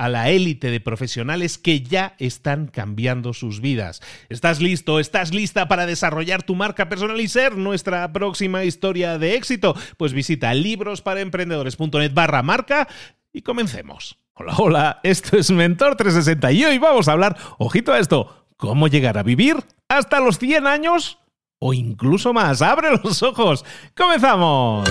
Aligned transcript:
a 0.00 0.08
la 0.08 0.30
élite 0.30 0.70
de 0.70 0.80
profesionales 0.80 1.58
que 1.58 1.82
ya 1.82 2.14
están 2.18 2.68
cambiando 2.68 3.34
sus 3.34 3.60
vidas. 3.60 4.00
¿Estás 4.30 4.62
listo? 4.62 4.98
¿Estás 4.98 5.34
lista 5.34 5.68
para 5.68 5.84
desarrollar 5.84 6.42
tu 6.42 6.54
marca 6.54 6.88
personal 6.88 7.20
y 7.20 7.28
ser 7.28 7.58
nuestra 7.58 8.10
próxima 8.10 8.64
historia 8.64 9.18
de 9.18 9.34
éxito? 9.34 9.76
Pues 9.98 10.14
visita 10.14 10.54
librosparaemprendedores.net 10.54 12.14
barra 12.14 12.42
marca 12.42 12.88
y 13.30 13.42
comencemos. 13.42 14.16
Hola, 14.32 14.54
hola, 14.56 15.00
esto 15.02 15.36
es 15.36 15.50
Mentor 15.50 15.96
360 15.96 16.50
y 16.52 16.64
hoy 16.64 16.78
vamos 16.78 17.06
a 17.06 17.12
hablar, 17.12 17.36
ojito 17.58 17.92
a 17.92 17.98
esto, 17.98 18.46
cómo 18.56 18.88
llegar 18.88 19.18
a 19.18 19.22
vivir 19.22 19.56
hasta 19.86 20.20
los 20.20 20.38
100 20.38 20.66
años 20.66 21.18
o 21.58 21.74
incluso 21.74 22.32
más. 22.32 22.62
¡Abre 22.62 22.88
los 23.04 23.22
ojos! 23.22 23.66
¡Comenzamos! 23.94 24.88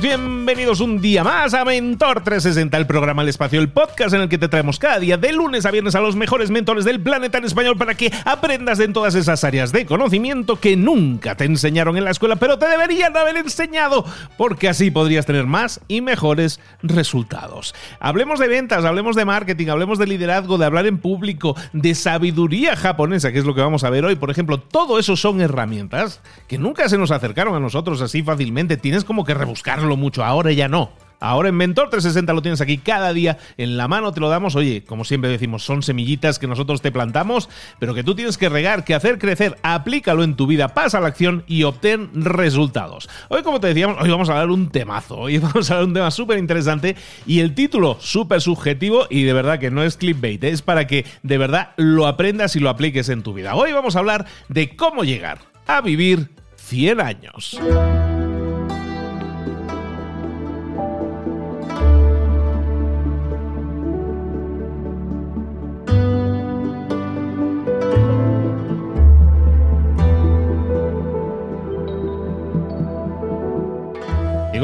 Bienvenidos 0.00 0.80
un 0.80 1.00
día 1.00 1.24
más 1.24 1.54
a 1.54 1.64
Mentor 1.64 2.22
360, 2.22 2.76
el 2.76 2.86
programa 2.86 3.22
El 3.22 3.28
Espacio, 3.28 3.60
el 3.60 3.68
podcast 3.68 4.14
en 4.14 4.22
el 4.22 4.28
que 4.28 4.36
te 4.36 4.48
traemos 4.48 4.78
cada 4.78 4.98
día 4.98 5.16
de 5.16 5.32
lunes 5.32 5.64
a 5.64 5.70
viernes 5.70 5.94
a 5.94 6.00
los 6.00 6.16
mejores 6.16 6.50
mentores 6.50 6.84
del 6.84 7.00
planeta 7.00 7.38
en 7.38 7.44
español 7.44 7.76
para 7.78 7.94
que 7.94 8.12
aprendas 8.24 8.80
en 8.80 8.92
todas 8.92 9.14
esas 9.14 9.42
áreas 9.44 9.72
de 9.72 9.86
conocimiento 9.86 10.56
que 10.60 10.76
nunca 10.76 11.34
te 11.34 11.44
enseñaron 11.44 11.96
en 11.96 12.04
la 12.04 12.10
escuela, 12.10 12.36
pero 12.36 12.58
te 12.58 12.66
deberían 12.66 13.16
haber 13.16 13.38
enseñado, 13.38 14.04
porque 14.36 14.68
así 14.68 14.90
podrías 14.90 15.24
tener 15.24 15.46
más 15.46 15.80
y 15.88 16.00
mejores 16.00 16.60
resultados. 16.82 17.74
Hablemos 17.98 18.38
de 18.38 18.48
ventas, 18.48 18.84
hablemos 18.84 19.16
de 19.16 19.24
marketing, 19.24 19.68
hablemos 19.68 19.98
de 19.98 20.06
liderazgo, 20.06 20.58
de 20.58 20.66
hablar 20.66 20.86
en 20.86 20.98
público, 20.98 21.56
de 21.72 21.94
sabiduría 21.94 22.76
japonesa, 22.76 23.32
que 23.32 23.38
es 23.38 23.44
lo 23.44 23.54
que 23.54 23.60
vamos 23.62 23.84
a 23.84 23.90
ver 23.90 24.04
hoy. 24.04 24.16
Por 24.16 24.30
ejemplo, 24.30 24.58
todo 24.58 24.98
eso 24.98 25.16
son 25.16 25.40
herramientas 25.40 26.20
que 26.48 26.58
nunca 26.58 26.88
se 26.88 26.98
nos 26.98 27.10
acercaron 27.10 27.54
a 27.54 27.60
nosotros 27.60 28.02
así 28.02 28.22
fácilmente. 28.22 28.76
Tienes 28.76 29.04
como 29.04 29.24
que 29.24 29.34
mucho, 29.94 30.24
ahora 30.24 30.50
ya 30.52 30.66
no. 30.66 30.90
Ahora 31.20 31.48
en 31.48 31.56
Mentor 31.56 31.88
360 31.88 32.32
lo 32.32 32.42
tienes 32.42 32.60
aquí 32.60 32.78
cada 32.78 33.12
día 33.12 33.38
en 33.56 33.76
la 33.76 33.88
mano, 33.88 34.12
te 34.12 34.20
lo 34.20 34.28
damos. 34.28 34.54
Oye, 34.54 34.84
como 34.84 35.04
siempre 35.04 35.30
decimos, 35.30 35.64
son 35.64 35.82
semillitas 35.82 36.38
que 36.38 36.46
nosotros 36.46 36.82
te 36.82 36.92
plantamos, 36.92 37.48
pero 37.78 37.94
que 37.94 38.04
tú 38.04 38.14
tienes 38.14 38.36
que 38.36 38.48
regar, 38.48 38.84
que 38.84 38.94
hacer 38.94 39.18
crecer. 39.18 39.56
Aplícalo 39.62 40.24
en 40.24 40.36
tu 40.36 40.46
vida, 40.46 40.68
pasa 40.68 40.98
a 40.98 41.00
la 41.00 41.08
acción 41.08 41.44
y 41.46 41.62
obtén 41.62 42.10
resultados. 42.14 43.08
Hoy, 43.28 43.42
como 43.42 43.60
te 43.60 43.68
decíamos, 43.68 43.96
hoy 44.00 44.10
vamos 44.10 44.28
a 44.28 44.32
hablar 44.32 44.50
un 44.50 44.68
temazo. 44.68 45.16
Hoy 45.16 45.38
vamos 45.38 45.70
a 45.70 45.74
hablar 45.74 45.88
un 45.88 45.94
tema 45.94 46.10
súper 46.10 46.38
interesante 46.38 46.96
y 47.26 47.40
el 47.40 47.54
título 47.54 47.96
súper 48.00 48.40
subjetivo 48.40 49.06
y 49.08 49.22
de 49.22 49.32
verdad 49.32 49.58
que 49.58 49.70
no 49.70 49.82
es 49.82 49.96
clickbait, 49.96 50.44
es 50.44 50.60
para 50.62 50.86
que 50.86 51.06
de 51.22 51.38
verdad 51.38 51.70
lo 51.76 52.06
aprendas 52.06 52.56
y 52.56 52.60
lo 52.60 52.68
apliques 52.68 53.08
en 53.08 53.22
tu 53.22 53.32
vida. 53.32 53.54
Hoy 53.54 53.72
vamos 53.72 53.96
a 53.96 54.00
hablar 54.00 54.26
de 54.48 54.76
cómo 54.76 55.02
llegar 55.02 55.38
a 55.66 55.80
vivir 55.80 56.28
100 56.56 57.00
años. 57.00 57.58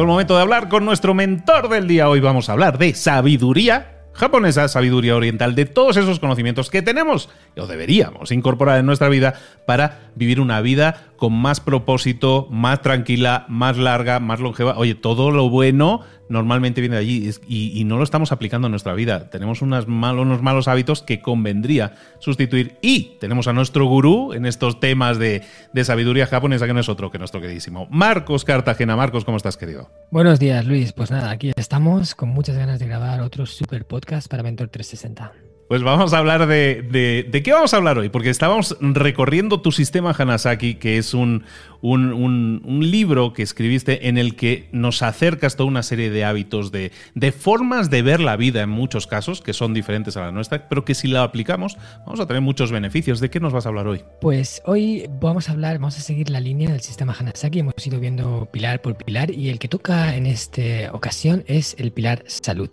El 0.03 0.09
momento 0.09 0.35
de 0.35 0.43
hablar 0.43 0.69
con 0.69 0.85
nuestro 0.85 1.15
mentor 1.15 1.69
del 1.69 1.87
día. 1.87 2.09
Hoy 2.09 2.19
vamos 2.19 2.49
a 2.49 2.53
hablar 2.55 2.77
de 2.77 2.93
sabiduría 2.93 4.03
japonesa, 4.13 4.67
sabiduría 4.67 5.15
oriental, 5.15 5.55
de 5.55 5.65
todos 5.65 5.97
esos 5.97 6.19
conocimientos 6.19 6.71
que 6.71 6.83
tenemos 6.83 7.29
o 7.57 7.69
deberíamos 7.69 8.33
incorporar 8.33 8.81
en 8.81 8.87
nuestra 8.87 9.09
vida 9.09 9.35
para 9.65 10.11
vivir 10.17 10.41
una 10.41 10.61
vida 10.61 11.12
con 11.23 11.35
más 11.35 11.61
propósito, 11.61 12.49
más 12.51 12.83
tranquila, 12.83 13.47
más 13.49 13.79
larga, 13.79 14.19
más 14.19 14.41
longeva. 14.41 14.77
Oye, 14.77 14.97
todo 14.97 15.31
lo 15.31 15.49
bueno 15.49 16.01
normalmente 16.29 16.81
viene 16.81 16.97
de 16.97 17.01
allí 17.01 17.31
y, 17.47 17.85
no 17.85 17.97
lo 17.97 18.03
estamos 18.03 18.33
aplicando 18.33 18.67
en 18.67 18.73
nuestra 18.73 18.93
vida. 18.93 19.31
Tenemos 19.31 19.63
unos 19.63 19.87
malos, 19.87 20.67
hábitos 20.67 21.01
que 21.01 21.23
convendría 21.23 21.95
sustituir 22.19 22.77
y 22.83 23.19
tenemos 23.21 23.47
a 23.47 23.53
nuestro 23.53 23.85
gurú 23.85 24.33
en 24.33 24.47
estos 24.47 24.81
temas 24.81 25.17
de, 25.21 25.45
de 25.73 25.85
sabiduría 25.85 26.27
japonesa 26.27 26.67
que 26.67 26.75
no 26.75 26.81
es 26.81 26.89
otro 26.89 27.13
que 27.13 27.21
nuestro 27.21 27.41
queridísimo 27.41 27.87
Marcos 27.89 28.45
Cartagena. 28.45 28.97
Marcos, 28.97 29.25
¿cómo 29.25 29.37
estás, 29.37 29.57
querido? 29.57 29.93
Buenos 30.11 30.41
días, 30.41 30.67
Luis. 30.67 30.93
Pues 30.93 31.13
nada, 31.13 31.31
aquí 31.31 31.53
estamos 31.55 32.17
con 32.17 32.31
muchas 32.31 32.57
ganas 32.57 32.81
de 32.81 32.89
grabar 32.89 33.21
otro 33.21 33.47
super 33.47 33.87
podcast 33.87 34.27
para 34.27 34.43
Mentor 34.43 34.71
360. 34.71 35.52
Pues 35.73 35.83
vamos 35.83 36.13
a 36.13 36.19
hablar 36.19 36.49
de, 36.49 36.83
de, 37.31 37.43
qué 37.43 37.51
vamos 37.51 37.73
a 37.73 37.79
hablar 37.79 37.97
hoy, 37.97 38.11
porque 38.11 38.29
estábamos 38.29 38.77
recorriendo 38.79 39.63
tu 39.63 39.73
sistema 39.73 40.15
Hanasaki, 40.15 40.75
que 40.75 40.99
es 40.99 41.15
un, 41.15 41.45
un, 41.81 42.61
libro 42.91 43.33
que 43.33 43.43
escribiste 43.43 44.07
en 44.07 44.19
el 44.19 44.37
que 44.37 44.69
nos 44.73 45.01
acercas 45.01 45.57
toda 45.57 45.71
una 45.71 45.83
serie 45.83 46.11
de 46.11 46.27
hábitos, 46.27 46.73
de, 46.73 46.93
de, 47.15 47.33
formas 47.33 47.89
de 47.89 48.03
ver 48.03 48.21
la 48.21 48.37
vida 48.37 48.61
en 48.61 48.69
muchos 48.69 49.07
casos, 49.07 49.41
que 49.41 49.55
son 49.55 49.73
diferentes 49.73 50.15
a 50.19 50.21
la 50.21 50.31
nuestra, 50.31 50.69
pero 50.69 50.85
que 50.85 50.95
si 50.95 51.09
la 51.09 51.23
aplicamos 51.23 51.79
vamos 52.05 52.21
a 52.21 52.27
tener 52.27 52.43
muchos 52.43 52.71
beneficios. 52.71 53.19
¿De 53.19 53.31
qué 53.31 53.41
nos 53.41 53.55
vas 53.55 53.65
a 53.65 53.71
hablar 53.71 53.87
hoy? 53.87 54.05
Pues 54.21 54.61
hoy 54.67 55.09
vamos 55.23 55.49
a 55.49 55.53
hablar, 55.53 55.79
vamos 55.79 55.97
a 55.97 56.03
seguir 56.03 56.29
la 56.29 56.41
línea 56.41 56.71
del 56.71 56.83
sistema 56.83 57.17
Hanasaki, 57.19 57.61
hemos 57.61 57.87
ido 57.87 57.99
viendo 57.99 58.47
pilar 58.53 58.83
por 58.83 58.95
pilar 58.99 59.31
y 59.31 59.49
el 59.49 59.59
que 59.59 59.69
toca 59.69 60.17
en 60.17 60.27
esta 60.27 60.93
ocasión 60.93 61.45
es 61.47 61.75
el 61.79 61.93
pilar 61.93 62.25
salud. 62.27 62.69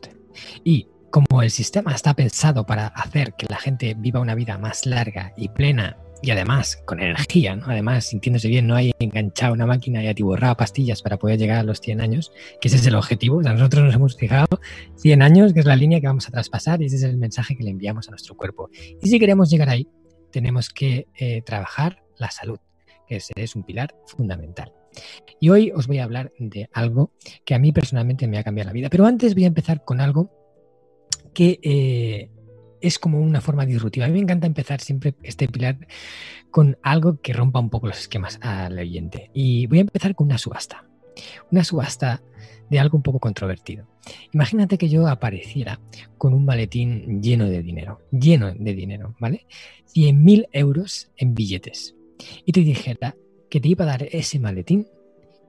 Y 0.66 0.88
como 1.12 1.42
el 1.42 1.52
sistema 1.52 1.94
está 1.94 2.14
pensado 2.14 2.66
para 2.66 2.88
hacer 2.88 3.34
que 3.34 3.48
la 3.50 3.58
gente 3.58 3.96
viva 3.98 4.20
una 4.20 4.36
vida 4.36 4.58
más 4.58 4.86
larga 4.86 5.34
y 5.38 5.50
plena 5.50 5.98
y 6.22 6.32
además 6.32 6.82
con 6.86 7.00
energía, 7.00 7.58
además 7.66 8.06
sintiéndose 8.06 8.50
bien, 8.50 8.68
no 8.68 8.76
hay 8.76 8.92
enganchado 9.00 9.54
una 9.54 9.66
máquina 9.66 10.04
y 10.04 10.08
atiborrado 10.08 10.56
pastillas 10.58 11.02
para 11.02 11.18
poder 11.18 11.40
llegar 11.40 11.60
a 11.60 11.64
los 11.64 11.80
100 11.80 12.02
años, 12.02 12.32
que 12.60 12.68
ese 12.68 12.78
es 12.78 12.86
el 12.86 12.96
objetivo. 12.96 13.42
nosotros 13.42 13.86
nos 13.86 13.96
hemos 13.96 14.18
fijado 14.18 14.48
100 14.98 15.22
años, 15.22 15.54
que 15.54 15.62
es 15.62 15.66
la 15.66 15.78
línea 15.78 16.02
que 16.02 16.08
vamos 16.08 16.28
a 16.28 16.32
traspasar 16.32 16.82
y 16.82 16.86
ese 16.86 16.98
es 16.98 17.04
el 17.04 17.18
mensaje 17.18 17.56
que 17.56 17.64
le 17.64 17.70
enviamos 17.70 18.08
a 18.08 18.12
nuestro 18.12 18.36
cuerpo. 18.36 18.70
Y 19.02 19.08
si 19.08 19.20
queremos 19.20 19.50
llegar 19.50 19.70
ahí, 19.70 19.88
tenemos 20.32 20.70
que 20.70 21.08
eh, 21.18 21.42
trabajar 21.42 22.04
la 22.18 22.32
salud, 22.32 22.60
que 23.08 23.18
ese 23.18 23.34
es 23.38 23.56
un 23.56 23.64
pilar 23.64 23.96
fundamental. 24.06 24.74
Y 25.40 25.50
hoy 25.50 25.72
os 25.74 25.88
voy 25.88 26.00
a 26.00 26.04
hablar 26.04 26.34
de 26.38 26.70
algo 26.74 27.14
que 27.46 27.56
a 27.56 27.60
mí 27.60 27.72
personalmente 27.72 28.28
me 28.28 28.38
ha 28.38 28.44
cambiado 28.44 28.68
la 28.70 28.74
vida. 28.74 28.90
Pero 28.90 29.06
antes 29.06 29.36
voy 29.36 29.46
a 29.46 29.48
empezar 29.48 29.86
con 29.86 30.02
algo 30.02 30.39
que 31.34 31.60
eh, 31.64 32.30
es 32.82 33.00
como 33.00 33.20
una 33.20 33.42
forma 33.42 33.66
disruptiva. 33.66 34.06
A 34.06 34.10
mí 34.10 34.16
me 34.16 34.22
encanta 34.22 34.48
empezar 34.48 34.82
siempre 34.82 35.16
este 35.24 35.48
pilar 35.48 35.88
con 36.52 36.78
algo 36.82 37.20
que 37.22 37.34
rompa 37.34 37.60
un 37.60 37.70
poco 37.70 37.88
los 37.88 38.00
esquemas 38.00 38.40
al 38.42 38.78
oyente. 38.78 39.30
Y 39.34 39.68
voy 39.68 39.80
a 39.80 39.82
empezar 39.82 40.16
con 40.16 40.28
una 40.28 40.38
subasta. 40.38 40.86
Una 41.52 41.64
subasta 41.64 42.22
de 42.70 42.80
algo 42.80 42.98
un 42.98 43.04
poco 43.04 43.20
controvertido. 43.20 43.88
Imagínate 44.32 44.78
que 44.78 44.90
yo 44.90 45.08
apareciera 45.08 45.80
con 46.18 46.34
un 46.34 46.46
maletín 46.46 47.22
lleno 47.22 47.46
de 47.46 47.62
dinero, 47.62 48.02
lleno 48.12 48.54
de 48.54 48.74
dinero, 48.74 49.16
¿vale? 49.20 49.46
100.000 49.94 50.48
euros 50.52 51.10
en 51.18 51.34
billetes. 51.34 51.96
Y 52.46 52.52
te 52.52 52.62
dijera 52.62 53.16
que 53.50 53.60
te 53.60 53.70
iba 53.70 53.86
a 53.86 53.88
dar 53.88 54.04
ese 54.12 54.40
maletín 54.40 54.88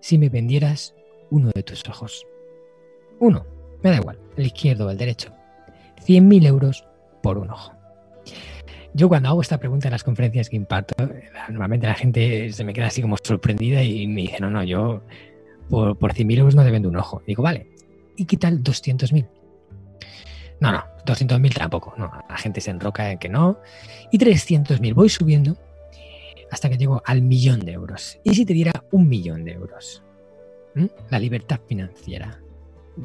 si 0.01 0.19
me 0.19 0.29
vendieras 0.31 0.95
uno 1.31 1.51
de 1.55 1.63
tus 1.63 1.87
ojos. 1.89 2.27
Uno, 3.19 3.47
me 3.83 3.91
da 3.91 3.97
igual, 3.97 4.19
el 4.37 4.47
izquierdo 4.47 4.87
o 4.87 4.91
el 4.91 4.97
derecho. 4.97 5.33
100.000 6.07 6.47
euros 6.47 6.87
por 7.23 7.39
un 7.39 7.51
ojo. 7.51 7.73
Yo 8.93 9.09
cuando 9.09 9.29
hago 9.29 9.41
esta 9.41 9.59
pregunta 9.59 9.89
en 9.89 9.93
las 9.93 10.03
conferencias 10.03 10.49
que 10.49 10.57
imparto, 10.57 10.95
normalmente 11.49 11.87
la 11.87 11.95
gente 11.95 12.53
se 12.53 12.65
me 12.65 12.73
queda 12.73 12.87
así 12.87 13.01
como 13.01 13.17
sorprendida 13.23 13.83
y 13.83 14.07
me 14.09 14.23
dice, 14.23 14.41
no, 14.41 14.51
no, 14.51 14.65
yo 14.65 15.03
por, 15.69 15.97
por 15.97 16.13
100.000 16.13 16.39
euros 16.39 16.55
no 16.55 16.65
te 16.65 16.71
vendo 16.71 16.89
un 16.89 16.97
ojo. 16.97 17.23
Digo, 17.27 17.43
vale, 17.43 17.69
¿y 18.17 18.25
qué 18.25 18.37
tal 18.37 18.65
200.000? 18.65 19.29
No, 20.61 20.73
no, 20.73 20.85
200.000 21.07 21.55
tampoco. 21.55 21.95
No, 21.97 22.11
la 22.29 22.37
gente 22.37 22.61
se 22.61 22.71
enroca 22.71 23.13
en 23.13 23.19
que 23.19 23.29
no. 23.29 23.61
Y 24.11 24.19
300.000, 24.19 24.95
voy 24.95 25.09
subiendo 25.09 25.57
hasta 26.51 26.69
que 26.69 26.77
llego 26.77 27.01
al 27.05 27.23
millón 27.23 27.61
de 27.61 27.73
euros. 27.73 28.19
¿Y 28.25 28.35
si 28.35 28.45
te 28.45 28.53
diera 28.53 28.85
un 28.91 29.09
millón 29.09 29.45
de 29.45 29.53
euros? 29.53 30.03
La 31.11 31.19
libertad 31.19 31.61
financiera. 31.67 32.41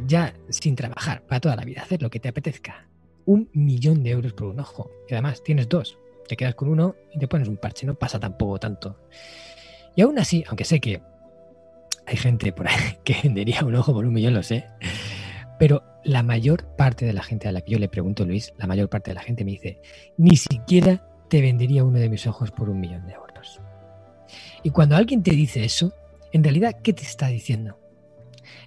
Ya 0.07 0.33
sin 0.49 0.75
trabajar, 0.75 1.21
para 1.23 1.39
toda 1.39 1.55
la 1.55 1.63
vida, 1.63 1.81
hacer 1.81 2.01
lo 2.01 2.09
que 2.09 2.19
te 2.19 2.29
apetezca. 2.29 2.87
Un 3.25 3.49
millón 3.53 4.03
de 4.03 4.11
euros 4.11 4.33
por 4.33 4.47
un 4.47 4.59
ojo. 4.59 4.91
Y 5.09 5.13
además 5.13 5.43
tienes 5.43 5.67
dos. 5.69 5.97
Te 6.27 6.35
quedas 6.35 6.55
con 6.55 6.69
uno 6.69 6.95
y 7.13 7.19
te 7.19 7.27
pones 7.27 7.47
un 7.47 7.57
parche. 7.57 7.85
No 7.85 7.95
pasa 7.95 8.19
tampoco 8.19 8.59
tanto. 8.59 8.99
Y 9.95 10.01
aún 10.01 10.19
así, 10.19 10.43
aunque 10.47 10.65
sé 10.65 10.79
que 10.79 11.01
hay 12.05 12.17
gente 12.17 12.51
por 12.51 12.67
ahí 12.67 12.97
que 13.03 13.15
vendería 13.23 13.63
un 13.63 13.75
ojo 13.75 13.93
por 13.93 14.05
un 14.05 14.13
millón, 14.13 14.33
lo 14.33 14.43
sé. 14.43 14.65
Pero 15.57 15.83
la 16.03 16.21
mayor 16.21 16.65
parte 16.75 17.05
de 17.05 17.13
la 17.13 17.23
gente 17.23 17.47
a 17.47 17.51
la 17.51 17.61
que 17.61 17.71
yo 17.71 17.79
le 17.79 17.89
pregunto, 17.89 18.25
Luis, 18.25 18.53
la 18.57 18.67
mayor 18.67 18.89
parte 18.89 19.11
de 19.11 19.15
la 19.15 19.21
gente 19.21 19.45
me 19.45 19.51
dice, 19.51 19.81
ni 20.17 20.35
siquiera 20.35 21.07
te 21.29 21.41
vendería 21.41 21.83
uno 21.83 21.97
de 21.97 22.09
mis 22.09 22.27
ojos 22.27 22.51
por 22.51 22.69
un 22.69 22.79
millón 22.79 23.07
de 23.07 23.13
euros. 23.13 23.61
Y 24.63 24.69
cuando 24.71 24.95
alguien 24.95 25.23
te 25.23 25.31
dice 25.31 25.63
eso, 25.63 25.93
en 26.31 26.43
realidad, 26.43 26.75
¿qué 26.83 26.91
te 26.93 27.03
está 27.03 27.27
diciendo? 27.27 27.79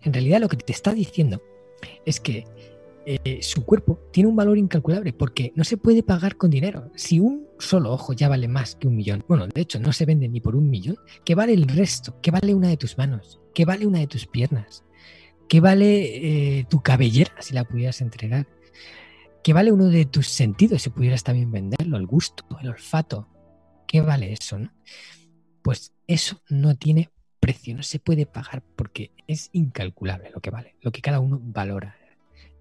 En 0.02 0.12
realidad 0.12 0.40
lo 0.40 0.48
que 0.48 0.56
te 0.56 0.72
está 0.72 0.94
diciendo 0.94 1.42
es 2.04 2.20
que 2.20 2.44
eh, 3.10 3.38
su 3.42 3.64
cuerpo 3.64 3.98
tiene 4.12 4.28
un 4.28 4.36
valor 4.36 4.58
incalculable 4.58 5.14
porque 5.14 5.52
no 5.54 5.64
se 5.64 5.78
puede 5.78 6.02
pagar 6.02 6.36
con 6.36 6.50
dinero. 6.50 6.90
Si 6.94 7.20
un 7.20 7.46
solo 7.58 7.92
ojo 7.92 8.12
ya 8.12 8.28
vale 8.28 8.48
más 8.48 8.74
que 8.76 8.86
un 8.86 8.96
millón, 8.96 9.24
bueno, 9.26 9.46
de 9.46 9.60
hecho 9.60 9.78
no 9.80 9.94
se 9.94 10.04
vende 10.04 10.28
ni 10.28 10.40
por 10.40 10.54
un 10.54 10.68
millón, 10.68 10.98
¿qué 11.24 11.34
vale 11.34 11.54
el 11.54 11.66
resto? 11.68 12.20
¿Qué 12.20 12.30
vale 12.30 12.54
una 12.54 12.68
de 12.68 12.76
tus 12.76 12.98
manos? 12.98 13.40
¿Qué 13.54 13.64
vale 13.64 13.86
una 13.86 14.00
de 14.00 14.08
tus 14.08 14.26
piernas? 14.26 14.84
¿Qué 15.48 15.60
vale 15.60 16.58
eh, 16.58 16.66
tu 16.68 16.82
cabellera 16.82 17.32
si 17.40 17.54
la 17.54 17.64
pudieras 17.64 18.02
entregar? 18.02 18.46
¿Qué 19.42 19.54
vale 19.54 19.72
uno 19.72 19.86
de 19.86 20.04
tus 20.04 20.28
sentidos 20.28 20.82
si 20.82 20.90
pudieras 20.90 21.24
también 21.24 21.50
venderlo? 21.50 21.96
El 21.96 22.06
gusto, 22.06 22.44
el 22.60 22.68
olfato. 22.68 23.26
¿Qué 23.86 24.02
vale 24.02 24.34
eso? 24.34 24.58
No? 24.58 24.70
Pues 25.62 25.94
eso 26.06 26.42
no 26.50 26.76
tiene 26.76 27.08
precio, 27.48 27.74
no 27.74 27.82
se 27.82 27.98
puede 27.98 28.26
pagar 28.26 28.62
porque 28.76 29.10
es 29.26 29.48
incalculable 29.52 30.30
lo 30.34 30.40
que 30.42 30.50
vale, 30.50 30.74
lo 30.82 30.92
que 30.92 31.00
cada 31.00 31.18
uno 31.18 31.40
valora, 31.42 31.96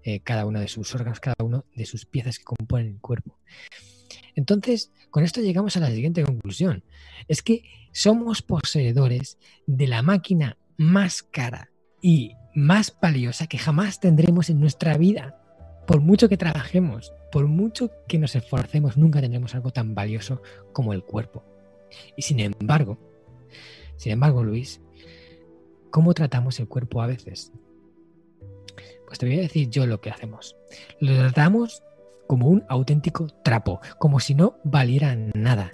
eh, 0.02 0.20
cada 0.20 0.46
uno 0.46 0.60
de 0.60 0.68
sus 0.68 0.94
órganos, 0.94 1.20
cada 1.20 1.36
uno 1.44 1.66
de 1.76 1.84
sus 1.84 2.06
piezas 2.06 2.38
que 2.38 2.44
componen 2.44 2.86
el 2.86 2.98
cuerpo. 2.98 3.36
Entonces, 4.34 4.90
con 5.10 5.24
esto 5.24 5.42
llegamos 5.42 5.76
a 5.76 5.80
la 5.80 5.90
siguiente 5.90 6.24
conclusión. 6.24 6.84
Es 7.28 7.42
que 7.42 7.64
somos 7.92 8.40
poseedores 8.40 9.36
de 9.66 9.88
la 9.88 10.00
máquina 10.00 10.56
más 10.78 11.22
cara 11.22 11.68
y 12.00 12.32
más 12.54 12.96
valiosa 12.98 13.46
que 13.46 13.58
jamás 13.58 14.00
tendremos 14.00 14.48
en 14.48 14.58
nuestra 14.58 14.96
vida. 14.96 15.38
Por 15.86 16.00
mucho 16.00 16.30
que 16.30 16.38
trabajemos, 16.38 17.12
por 17.30 17.46
mucho 17.46 17.90
que 18.08 18.18
nos 18.18 18.34
esforcemos, 18.34 18.96
nunca 18.96 19.20
tendremos 19.20 19.54
algo 19.54 19.70
tan 19.70 19.94
valioso 19.94 20.40
como 20.72 20.94
el 20.94 21.04
cuerpo. 21.04 21.44
Y 22.16 22.22
sin 22.22 22.40
embargo, 22.40 23.07
sin 23.98 24.12
embargo, 24.12 24.42
Luis, 24.42 24.80
¿cómo 25.90 26.14
tratamos 26.14 26.58
el 26.60 26.68
cuerpo 26.68 27.02
a 27.02 27.06
veces? 27.06 27.52
Pues 29.06 29.18
te 29.18 29.26
voy 29.26 29.38
a 29.38 29.42
decir 29.42 29.68
yo 29.68 29.86
lo 29.86 30.00
que 30.00 30.10
hacemos. 30.10 30.56
Lo 31.00 31.14
tratamos 31.16 31.82
como 32.26 32.48
un 32.48 32.64
auténtico 32.68 33.26
trapo, 33.44 33.80
como 33.98 34.20
si 34.20 34.34
no 34.34 34.56
valiera 34.64 35.14
nada 35.34 35.72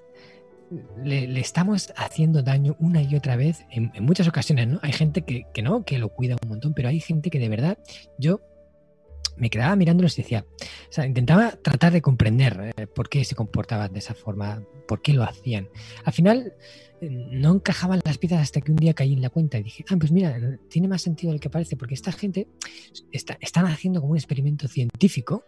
le, 1.03 1.41
estamos 1.41 1.93
haciendo 1.97 2.43
daño 2.43 2.77
una 2.79 3.03
y 3.03 3.15
otra 3.15 3.37
vez 3.37 3.65
en, 3.71 3.93
muchas 4.01 4.29
ocasiones, 4.29 4.69
¿no? 4.69 4.79
Hay 4.83 4.93
gente 4.93 5.23
que, 5.23 5.47
que, 5.53 5.63
no, 5.63 5.85
que 5.85 5.99
lo 5.99 6.09
cuida 6.09 6.37
un 6.43 6.49
montón, 6.49 6.75
pero 6.75 6.89
hay 6.89 7.01
gente 7.01 7.31
que 7.31 7.39
de 7.39 7.49
verdad, 7.49 7.79
yo 8.19 8.41
me 9.37 9.51
quedaba 9.51 9.77
mirándolos 9.77 10.19
y 10.19 10.23
decía, 10.23 10.47
o 10.61 10.93
sea, 10.93 11.07
intentaba 11.07 11.53
tratar 11.53 11.93
de 11.93 12.03
comprender 12.03 12.73
eh, 12.77 12.87
por 12.87 13.09
qué 13.09 13.25
se 13.25 13.35
comportaban 13.35 13.93
de 13.93 13.99
esa 13.99 14.15
forma, 14.15 14.63
por 14.87 15.03
qué 15.03 15.13
lo 15.13 15.23
hacían. 15.23 15.69
Al 16.05 16.13
final 16.13 16.55
eh, 17.01 17.09
no 17.11 17.55
encajaban 17.55 18.01
las 18.05 18.19
piezas 18.19 18.41
hasta 18.41 18.61
que 18.61 18.71
un 18.71 18.77
día 18.77 18.95
caí 18.95 19.13
en 19.13 19.23
la 19.23 19.31
cuenta 19.31 19.59
y 19.59 19.63
dije, 19.63 19.85
ah, 19.91 19.97
pues 19.99 20.13
mira, 20.13 20.39
tiene 20.69 20.89
más 20.89 21.03
sentido 21.03 21.33
del 21.33 21.41
que 21.41 21.51
parece, 21.51 21.77
porque 21.77 21.95
esta 21.95 22.13
gente 22.13 22.49
está, 23.13 23.37
están 23.41 23.67
haciendo 23.67 24.01
como 24.01 24.13
un 24.13 24.19
experimento 24.19 24.69
científico 24.69 25.45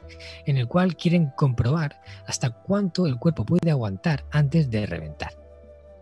en 0.47 0.57
el 0.57 0.67
cual 0.67 0.97
quieren 0.97 1.31
comprobar 1.37 2.01
hasta 2.27 2.51
cuánto 2.51 3.07
el 3.07 3.17
cuerpo 3.17 3.47
puede 3.47 3.71
aguantar 3.71 4.27
antes 4.31 4.71
de 4.71 4.87
reventar. 4.87 5.39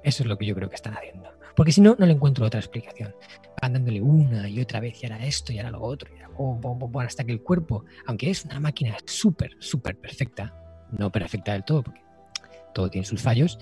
Eso 0.03 0.23
es 0.23 0.29
lo 0.29 0.37
que 0.37 0.47
yo 0.47 0.55
creo 0.55 0.69
que 0.69 0.77
están 0.77 0.95
haciendo. 0.95 1.31
Porque 1.55 1.73
si 1.73 1.81
no, 1.81 1.97
no 1.99 2.07
le 2.07 2.13
encuentro 2.13 2.45
otra 2.45 2.61
explicación. 2.61 3.15
Van 3.63 3.73
dándole 3.73 4.03
una 4.03 4.49
y 4.49 4.61
otra 4.61 4.81
vez, 4.81 5.03
y 5.03 5.07
ahora 5.07 5.25
esto, 5.25 5.53
y 5.53 5.59
ahora 5.59 5.71
lo 5.71 5.83
otro, 5.83 6.11
y 6.15 6.24
ahora, 6.39 7.07
hasta 7.07 7.25
que 7.25 7.33
el 7.33 7.43
cuerpo, 7.43 7.85
aunque 8.07 8.31
es 8.31 8.45
una 8.45 8.61
máquina 8.61 8.97
súper, 9.05 9.57
súper 9.59 9.99
perfecta, 9.99 10.55
no 10.93 11.11
perfecta 11.11 11.53
del 11.53 11.65
todo, 11.65 11.83
porque 11.83 12.01
todo 12.75 12.91
tiene 12.91 13.07
sus 13.07 13.23
fallos, 13.23 13.59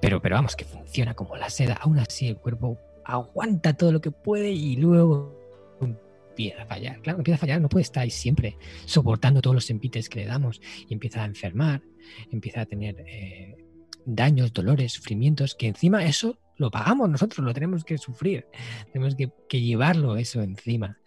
pero, 0.00 0.20
pero 0.20 0.36
vamos, 0.36 0.56
que 0.56 0.64
funciona 0.64 1.14
como 1.14 1.36
la 1.36 1.50
seda, 1.50 1.74
aún 1.74 1.98
así 1.98 2.28
el 2.28 2.36
cuerpo 2.36 2.78
aguanta 3.04 3.74
todo 3.74 3.92
lo 3.92 4.00
que 4.00 4.10
puede 4.10 4.50
y 4.50 4.76
luego 4.76 5.38
empieza 5.80 6.62
a 6.62 6.66
fallar. 6.66 7.00
Claro, 7.00 7.18
empieza 7.18 7.36
a 7.36 7.38
fallar, 7.38 7.60
no 7.60 7.68
puede 7.68 7.82
estar 7.82 8.02
ahí 8.02 8.10
siempre 8.10 8.58
soportando 8.84 9.40
todos 9.40 9.54
los 9.54 9.70
empites 9.70 10.08
que 10.08 10.20
le 10.20 10.26
damos 10.26 10.60
y 10.88 10.92
empieza 10.92 11.22
a 11.22 11.26
enfermar, 11.26 11.82
empieza 12.30 12.62
a 12.62 12.66
tener 12.66 12.96
eh, 13.06 13.56
daños, 14.04 14.52
dolores, 14.52 14.92
sufrimientos, 14.92 15.54
que 15.54 15.68
encima 15.68 16.04
eso 16.04 16.38
lo 16.58 16.70
pagamos 16.70 17.08
nosotros, 17.08 17.44
lo 17.44 17.52
tenemos 17.52 17.84
que 17.84 17.98
sufrir, 17.98 18.46
tenemos 18.92 19.14
que, 19.14 19.60
llevarlo 19.60 20.16
eso 20.16 20.42
encima. 20.42 20.98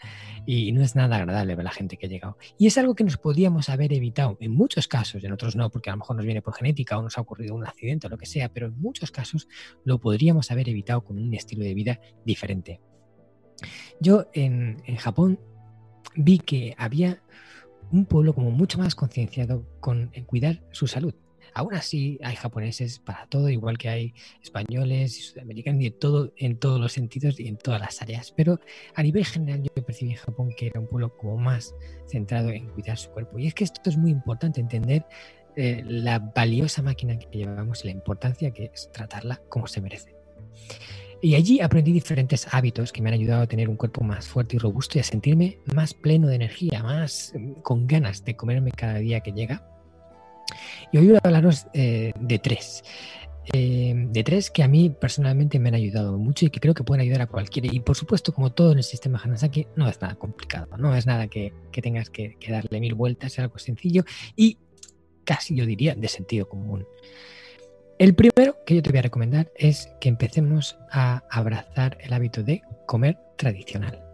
Y 0.46 0.72
no 0.72 0.82
es 0.82 0.96
nada 0.96 1.18
agradable 1.18 1.56
para 1.56 1.66
la 1.66 1.72
gente 1.72 1.98
que 1.98 2.08
ha 2.08 2.10
llegado. 2.10 2.38
Y 2.58 2.68
es 2.68 2.78
algo 2.78 2.96
que 2.96 3.04
nos 3.04 3.18
podíamos 3.18 3.70
haber 3.70 3.94
evitado 3.94 4.38
en 4.40 4.52
muchos 4.52 4.88
casos, 4.88 5.24
en 5.24 5.32
otros 5.32 5.56
no, 5.56 5.70
porque 5.70 5.90
a 5.90 5.94
lo 5.94 5.98
mejor 5.98 6.16
nos 6.16 6.26
viene 6.26 6.42
por 6.42 6.56
genética 6.56 6.98
o 6.98 7.02
nos 7.02 7.18
ha 7.18 7.22
ocurrido 7.22 7.56
un 7.56 7.66
accidente 7.66 8.08
o 8.08 8.10
lo 8.10 8.18
que 8.18 8.26
sea, 8.26 8.50
pero 8.50 8.68
en 8.68 8.80
muchos 8.80 9.12
casos 9.12 9.48
lo 9.84 10.00
podríamos 10.00 10.52
haber 10.52 10.70
evitado 10.70 11.04
con 11.04 11.18
un 11.18 11.34
estilo 11.34 11.64
de 11.64 11.74
vida 11.74 12.00
diferente. 12.26 12.82
Yo 14.00 14.28
en, 14.34 14.82
en 14.86 14.96
Japón 14.96 15.40
vi 16.16 16.40
que 16.40 16.76
había 16.78 17.22
un 17.92 18.06
pueblo 18.06 18.34
como 18.34 18.52
mucho 18.52 18.78
más 18.78 18.96
concienciado 18.96 19.66
con 19.80 20.12
cuidar 20.26 20.64
su 20.72 20.88
salud. 20.88 21.14
Aún 21.54 21.74
así, 21.74 22.20
hay 22.24 22.36
japoneses 22.36 23.00
para 23.00 23.28
todo, 23.28 23.50
igual 23.50 23.78
que 23.78 23.90
hay 23.90 24.14
españoles 24.42 25.18
y 25.18 25.22
sudamericanos, 25.22 25.84
y 25.84 25.92
todo, 25.92 26.34
en 26.38 26.58
todos 26.58 26.80
los 26.80 26.94
sentidos 26.94 27.40
y 27.40 27.48
en 27.48 27.58
todas 27.58 27.80
las 27.80 28.02
áreas. 28.02 28.32
Pero 28.36 28.60
a 28.96 29.04
nivel 29.04 29.26
general, 29.26 29.64
yo 29.64 29.86
percibí 29.86 30.12
en 30.12 30.18
Japón 30.18 30.54
que 30.56 30.68
era 30.68 30.80
un 30.80 30.88
pueblo 30.88 31.16
como 31.16 31.38
más 31.38 31.76
centrado 32.08 32.50
en 32.50 32.68
cuidar 32.70 32.98
su 32.98 33.10
cuerpo. 33.12 33.40
Y 33.40 33.48
es 33.48 33.54
que 33.54 33.64
esto 33.64 33.90
es 33.90 33.98
muy 33.98 34.12
importante, 34.12 34.60
entender 34.60 35.06
eh, 35.56 35.84
la 35.86 36.20
valiosa 36.20 36.82
máquina 36.82 37.18
que 37.18 37.38
llevamos 37.38 37.84
y 37.84 37.88
la 37.88 37.94
importancia 37.94 38.52
que 38.52 38.72
es 38.74 38.92
tratarla 38.92 39.42
como 39.50 39.68
se 39.68 39.82
merece. 39.82 40.16
Y 41.22 41.36
allí 41.36 41.60
aprendí 41.60 41.92
diferentes 41.92 42.48
hábitos 42.52 42.94
que 42.94 43.02
me 43.02 43.10
han 43.10 43.16
ayudado 43.16 43.42
a 43.42 43.48
tener 43.48 43.68
un 43.68 43.76
cuerpo 43.76 44.04
más 44.04 44.28
fuerte 44.28 44.56
y 44.56 44.60
robusto 44.60 44.98
y 44.98 45.02
a 45.02 45.04
sentirme 45.04 45.60
más 45.74 45.94
pleno 45.94 46.28
de 46.28 46.36
energía, 46.36 46.82
más 46.82 47.34
mm, 47.38 47.62
con 47.62 47.88
ganas 47.88 48.24
de 48.24 48.38
comerme 48.38 48.72
cada 48.72 49.00
día 49.00 49.20
que 49.20 49.34
llega 49.34 49.66
y 50.92 50.98
hoy 50.98 51.08
voy 51.08 51.16
a 51.16 51.22
hablaros 51.24 51.68
eh, 51.74 52.14
de 52.20 52.40
tres. 52.40 52.84
Eh, 53.52 53.94
de 53.96 54.24
tres 54.24 54.52
que 54.52 54.62
a 54.62 54.68
mí 54.68 54.92
personalmente 54.92 55.58
me 55.58 55.70
han 55.70 55.76
ayudado 55.76 56.16
mucho 56.20 56.46
y 56.46 56.52
que 56.52 56.60
creo 56.60 56.76
que 56.76 56.84
pueden 56.84 57.02
ayudar 57.02 57.22
a 57.22 57.28
cualquiera. 57.28 57.68
Y 57.72 57.80
por 57.80 57.96
supuesto, 57.96 58.34
como 58.34 58.52
todo 58.52 58.72
en 58.72 58.78
el 58.78 58.84
sistema 58.84 59.20
Hanasaki, 59.24 59.68
no 59.76 59.88
es 59.88 60.00
nada 60.02 60.16
complicado, 60.16 60.78
no 60.78 60.96
es 60.96 61.08
nada 61.08 61.28
que, 61.28 61.54
tengas 61.82 62.10
que, 62.10 62.38
darle 62.48 62.80
mil 62.80 62.94
vueltas, 62.94 63.34
es 63.34 63.40
algo 63.40 63.58
sencillo 63.58 64.04
y 64.36 64.58
casi 65.24 65.56
yo 65.56 65.66
diría 65.66 65.96
de 65.96 66.08
sentido 66.08 66.48
común. 66.48 66.86
El 67.98 68.14
primero 68.16 68.56
que 68.66 68.76
yo 68.76 68.84
te 68.84 68.92
voy 68.92 69.00
a 69.00 69.04
recomendar 69.04 69.52
es 69.56 69.90
que 70.00 70.10
empecemos 70.10 70.78
a 70.92 71.24
abrazar 71.30 71.98
el 72.02 72.14
hábito 72.14 72.44
de 72.44 72.62
comer 72.86 73.18
tradicional. 73.36 74.09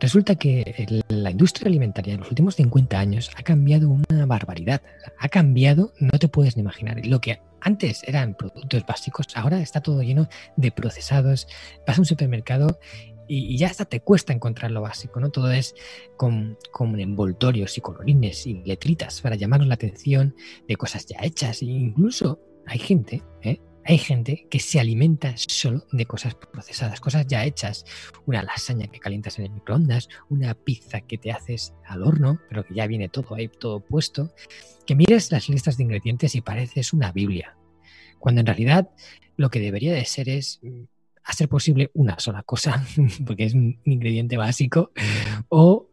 Resulta 0.00 0.34
que 0.34 1.02
la 1.08 1.30
industria 1.30 1.68
alimentaria 1.68 2.14
en 2.14 2.20
los 2.20 2.30
últimos 2.30 2.56
50 2.56 2.98
años 2.98 3.30
ha 3.36 3.42
cambiado 3.42 3.90
una 3.90 4.26
barbaridad. 4.26 4.82
Ha 5.18 5.28
cambiado, 5.28 5.92
no 5.98 6.18
te 6.18 6.28
puedes 6.28 6.56
ni 6.56 6.60
imaginar. 6.60 7.04
Lo 7.06 7.20
que 7.20 7.40
antes 7.60 8.02
eran 8.06 8.34
productos 8.34 8.84
básicos, 8.86 9.26
ahora 9.34 9.60
está 9.60 9.80
todo 9.80 10.02
lleno 10.02 10.28
de 10.56 10.70
procesados. 10.70 11.48
Vas 11.86 11.98
a 11.98 12.00
un 12.02 12.06
supermercado 12.06 12.78
y, 13.26 13.56
ya 13.56 13.68
hasta 13.68 13.84
te 13.84 14.00
cuesta 14.00 14.32
encontrar 14.32 14.70
lo 14.70 14.82
básico, 14.82 15.20
¿no? 15.20 15.30
Todo 15.30 15.50
es 15.50 15.74
con, 16.16 16.58
con, 16.70 16.98
envoltorios 17.00 17.78
y 17.78 17.80
colorines 17.80 18.46
y 18.46 18.62
letritas 18.64 19.20
para 19.20 19.36
llamarnos 19.36 19.68
la 19.68 19.74
atención 19.74 20.34
de 20.68 20.76
cosas 20.76 21.06
ya 21.06 21.18
hechas. 21.22 21.62
E 21.62 21.66
incluso 21.66 22.40
hay 22.66 22.78
gente, 22.78 23.22
¿eh? 23.42 23.60
Hay 23.86 23.98
gente 23.98 24.46
que 24.50 24.60
se 24.60 24.80
alimenta 24.80 25.34
solo 25.36 25.84
de 25.92 26.06
cosas 26.06 26.34
procesadas, 26.34 27.00
cosas 27.00 27.26
ya 27.26 27.44
hechas. 27.44 27.84
Una 28.24 28.42
lasaña 28.42 28.86
que 28.86 28.98
calientas 28.98 29.38
en 29.38 29.44
el 29.44 29.50
microondas, 29.52 30.08
una 30.30 30.54
pizza 30.54 31.02
que 31.02 31.18
te 31.18 31.32
haces 31.32 31.74
al 31.86 32.02
horno, 32.02 32.40
pero 32.48 32.64
que 32.64 32.74
ya 32.74 32.86
viene 32.86 33.10
todo 33.10 33.34
ahí, 33.34 33.48
todo 33.48 33.80
puesto. 33.80 34.32
Que 34.86 34.94
mires 34.94 35.30
las 35.30 35.50
listas 35.50 35.76
de 35.76 35.84
ingredientes 35.84 36.34
y 36.34 36.40
pareces 36.40 36.94
una 36.94 37.12
Biblia. 37.12 37.56
Cuando 38.18 38.40
en 38.40 38.46
realidad 38.46 38.88
lo 39.36 39.50
que 39.50 39.60
debería 39.60 39.92
de 39.92 40.04
ser 40.06 40.30
es 40.30 40.60
mm, 40.62 40.84
hacer 41.24 41.48
posible 41.50 41.90
una 41.92 42.18
sola 42.18 42.42
cosa, 42.42 42.86
porque 43.26 43.44
es 43.44 43.54
un 43.54 43.78
ingrediente 43.84 44.38
básico, 44.38 44.92
o 45.50 45.88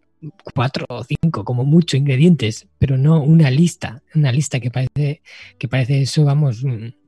cuatro 0.54 0.86
o 0.88 1.04
cinco, 1.04 1.44
como 1.44 1.66
mucho 1.66 1.98
ingredientes, 1.98 2.68
pero 2.78 2.98
no 2.98 3.22
una 3.22 3.52
lista, 3.52 4.02
una 4.16 4.32
lista 4.32 4.62
que 4.62 4.72
parece, 4.72 5.22
que 5.58 5.68
parece 5.68 6.04
eso, 6.04 6.24
vamos, 6.24 6.64
mm, 6.64 7.01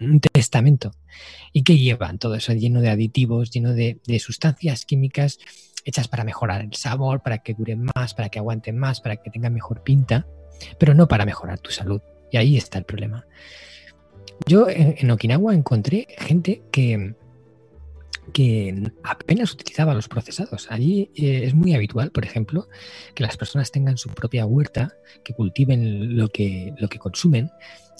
un 0.00 0.20
testamento. 0.20 0.92
¿Y 1.52 1.62
que 1.62 1.78
llevan? 1.78 2.18
Todo 2.18 2.34
eso 2.34 2.52
lleno 2.52 2.80
de 2.80 2.90
aditivos, 2.90 3.50
lleno 3.50 3.72
de, 3.72 4.00
sustancias 4.18 4.84
químicas 4.84 5.38
hechas 5.84 6.08
para 6.08 6.24
mejorar 6.24 6.62
el 6.62 6.72
sabor, 6.74 7.22
para 7.22 7.38
que 7.38 7.54
duren 7.54 7.86
más, 7.94 8.14
para 8.14 8.30
que 8.30 8.38
aguanten 8.38 8.78
más, 8.78 9.00
para 9.00 9.16
que 9.16 9.30
tengan 9.30 9.52
mejor 9.52 9.82
pinta, 9.82 10.26
pero 10.78 10.94
no 10.94 11.08
para 11.08 11.26
mejorar 11.26 11.58
tu 11.58 11.70
salud. 11.70 12.00
Y 12.32 12.38
ahí 12.38 12.56
está 12.56 12.78
el 12.78 12.84
problema. 12.84 13.26
Yo 14.46 14.66
en, 14.68 15.10
Okinawa 15.10 15.54
encontré 15.54 16.06
gente 16.18 16.62
que, 16.72 17.14
que 18.32 18.90
apenas 19.02 19.52
utilizaba 19.52 19.94
los 19.94 20.08
procesados. 20.08 20.68
Allí 20.70 21.10
eh, 21.14 21.42
es 21.44 21.54
muy 21.54 21.74
habitual, 21.74 22.10
por 22.10 22.24
ejemplo, 22.24 22.68
que 23.14 23.22
las 23.22 23.36
personas 23.36 23.70
tengan 23.70 23.98
su 23.98 24.08
propia 24.08 24.46
huerta, 24.46 24.94
que 25.22 25.34
cultiven 25.34 26.16
lo 26.16 26.28
que, 26.28 26.72
lo 26.78 26.88
que 26.88 26.98
consumen 26.98 27.50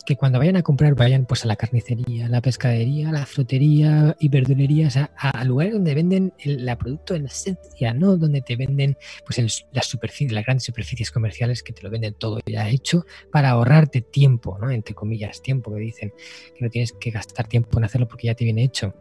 que 0.04 0.16
cuando 0.16 0.38
vayan 0.38 0.56
a 0.56 0.62
comprar 0.62 0.94
vayan 0.94 1.24
pues 1.26 1.44
a 1.44 1.48
la 1.48 1.56
carnicería, 1.56 2.26
a 2.26 2.28
la 2.28 2.40
pescadería, 2.40 3.08
a 3.08 3.12
la 3.12 3.26
frutería 3.26 4.16
y 4.18 4.28
verdulería, 4.28 4.88
o 4.88 4.90
sea, 4.90 5.10
a, 5.16 5.44
lugares 5.44 5.72
donde 5.74 5.94
venden 5.94 6.32
el 6.38 6.64
producto 6.76 7.14
en 7.14 7.26
esencia, 7.26 7.94
no 7.94 8.16
donde 8.16 8.42
te 8.42 8.56
venden 8.56 8.96
pues 9.24 9.62
las 9.72 9.86
superficies, 9.86 10.32
las 10.32 10.44
grandes 10.44 10.64
superficies 10.64 11.10
comerciales 11.10 11.62
que 11.62 11.72
te 11.72 11.82
lo 11.82 11.90
venden 11.90 12.14
todo 12.14 12.40
ya 12.46 12.68
hecho 12.68 13.06
para 13.30 13.50
ahorrarte 13.50 14.00
tiempo, 14.02 14.58
¿no? 14.60 14.70
Entre 14.70 14.94
comillas, 14.94 15.42
tiempo 15.42 15.72
que 15.74 15.80
dicen 15.80 16.12
que 16.56 16.64
no 16.64 16.70
tienes 16.70 16.92
que 16.92 17.10
gastar 17.10 17.46
tiempo 17.46 17.78
en 17.78 17.84
hacerlo 17.84 18.08
porque 18.08 18.26
ya 18.26 18.34
te 18.34 18.44
viene 18.44 18.64
hecho. 18.64 18.94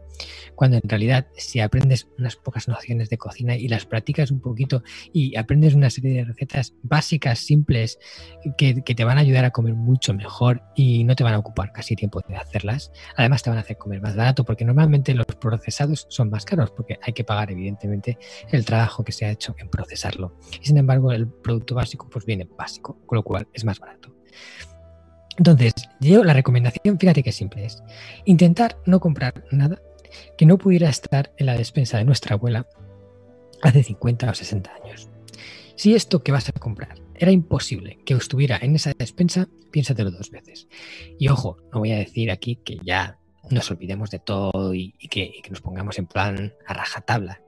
Cuando 0.54 0.76
en 0.76 0.88
realidad 0.88 1.26
si 1.36 1.58
aprendes 1.60 2.06
unas 2.18 2.36
pocas 2.36 2.68
nociones 2.68 3.10
de 3.10 3.18
cocina 3.18 3.56
y 3.56 3.66
las 3.66 3.84
practicas 3.84 4.30
un 4.30 4.40
poquito 4.40 4.82
y 5.12 5.36
aprendes 5.36 5.74
una 5.74 5.90
serie 5.90 6.12
de 6.12 6.24
recetas 6.24 6.74
básicas, 6.82 7.40
simples, 7.40 7.98
que, 8.56 8.82
que 8.82 8.94
te 8.94 9.04
van 9.04 9.18
a 9.18 9.22
ayudar 9.22 9.44
a 9.44 9.50
comer 9.50 9.74
mucho 9.74 10.14
mejor 10.14 10.62
y 10.76 10.83
y 10.84 11.02
no 11.02 11.16
te 11.16 11.24
van 11.24 11.32
a 11.32 11.38
ocupar 11.38 11.72
casi 11.72 11.96
tiempo 11.96 12.20
de 12.28 12.36
hacerlas. 12.36 12.92
Además 13.16 13.42
te 13.42 13.48
van 13.48 13.58
a 13.58 13.62
hacer 13.62 13.78
comer 13.78 14.02
más 14.02 14.14
barato 14.14 14.44
porque 14.44 14.66
normalmente 14.66 15.14
los 15.14 15.24
procesados 15.26 16.06
son 16.10 16.28
más 16.28 16.44
caros 16.44 16.72
porque 16.72 16.98
hay 17.00 17.14
que 17.14 17.24
pagar 17.24 17.50
evidentemente 17.50 18.18
el 18.50 18.66
trabajo 18.66 19.02
que 19.02 19.12
se 19.12 19.24
ha 19.24 19.30
hecho 19.30 19.54
en 19.58 19.70
procesarlo. 19.70 20.36
Y 20.60 20.66
sin 20.66 20.76
embargo 20.76 21.10
el 21.12 21.26
producto 21.26 21.74
básico 21.74 22.06
pues 22.10 22.26
viene 22.26 22.46
básico, 22.58 22.98
con 23.06 23.16
lo 23.16 23.22
cual 23.22 23.48
es 23.54 23.64
más 23.64 23.80
barato. 23.80 24.14
Entonces, 25.38 25.72
yo 26.00 26.22
la 26.22 26.34
recomendación, 26.34 26.98
fíjate 26.98 27.22
que 27.22 27.32
simple 27.32 27.64
es, 27.64 27.82
intentar 28.26 28.76
no 28.84 29.00
comprar 29.00 29.42
nada 29.50 29.80
que 30.36 30.44
no 30.44 30.58
pudiera 30.58 30.90
estar 30.90 31.32
en 31.38 31.46
la 31.46 31.56
despensa 31.56 31.96
de 31.96 32.04
nuestra 32.04 32.34
abuela 32.34 32.68
hace 33.62 33.82
50 33.82 34.30
o 34.30 34.34
60 34.34 34.70
años. 34.84 35.08
Si 35.76 35.94
esto 35.94 36.22
que 36.22 36.30
vas 36.30 36.48
a 36.50 36.52
comprar 36.52 37.03
era 37.16 37.30
imposible 37.30 37.98
que 38.04 38.14
estuviera 38.14 38.58
en 38.60 38.76
esa 38.76 38.92
despensa, 38.98 39.48
piénsatelo 39.70 40.10
dos 40.10 40.30
veces. 40.30 40.68
Y 41.18 41.28
ojo, 41.28 41.58
no 41.72 41.80
voy 41.80 41.92
a 41.92 41.98
decir 41.98 42.30
aquí 42.30 42.56
que 42.56 42.78
ya 42.84 43.18
nos 43.50 43.70
olvidemos 43.70 44.10
de 44.10 44.18
todo 44.18 44.74
y, 44.74 44.92
que, 45.10 45.42
nos 45.50 45.60
pongamos 45.60 45.98
en 45.98 46.06
plan 46.06 46.54
a 46.66 46.74
rajatabla, 46.74 47.42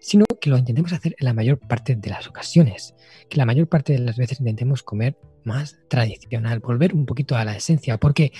sino 0.00 0.24
que 0.40 0.50
lo 0.50 0.58
intentemos 0.58 0.92
hacer 0.92 1.14
en 1.18 1.24
la 1.24 1.34
mayor 1.34 1.58
parte 1.58 1.94
de 1.94 2.10
las 2.10 2.26
ocasiones, 2.26 2.94
que 3.28 3.36
la 3.36 3.46
mayor 3.46 3.68
parte 3.68 3.92
de 3.92 3.98
las 3.98 4.16
veces 4.16 4.40
intentemos 4.40 4.82
comer 4.82 5.18
más 5.44 5.78
tradicional, 5.88 6.60
volver 6.60 6.94
un 6.94 7.06
poquito 7.06 7.36
a 7.36 7.44
la 7.44 7.56
esencia, 7.56 7.98
porque 7.98 8.32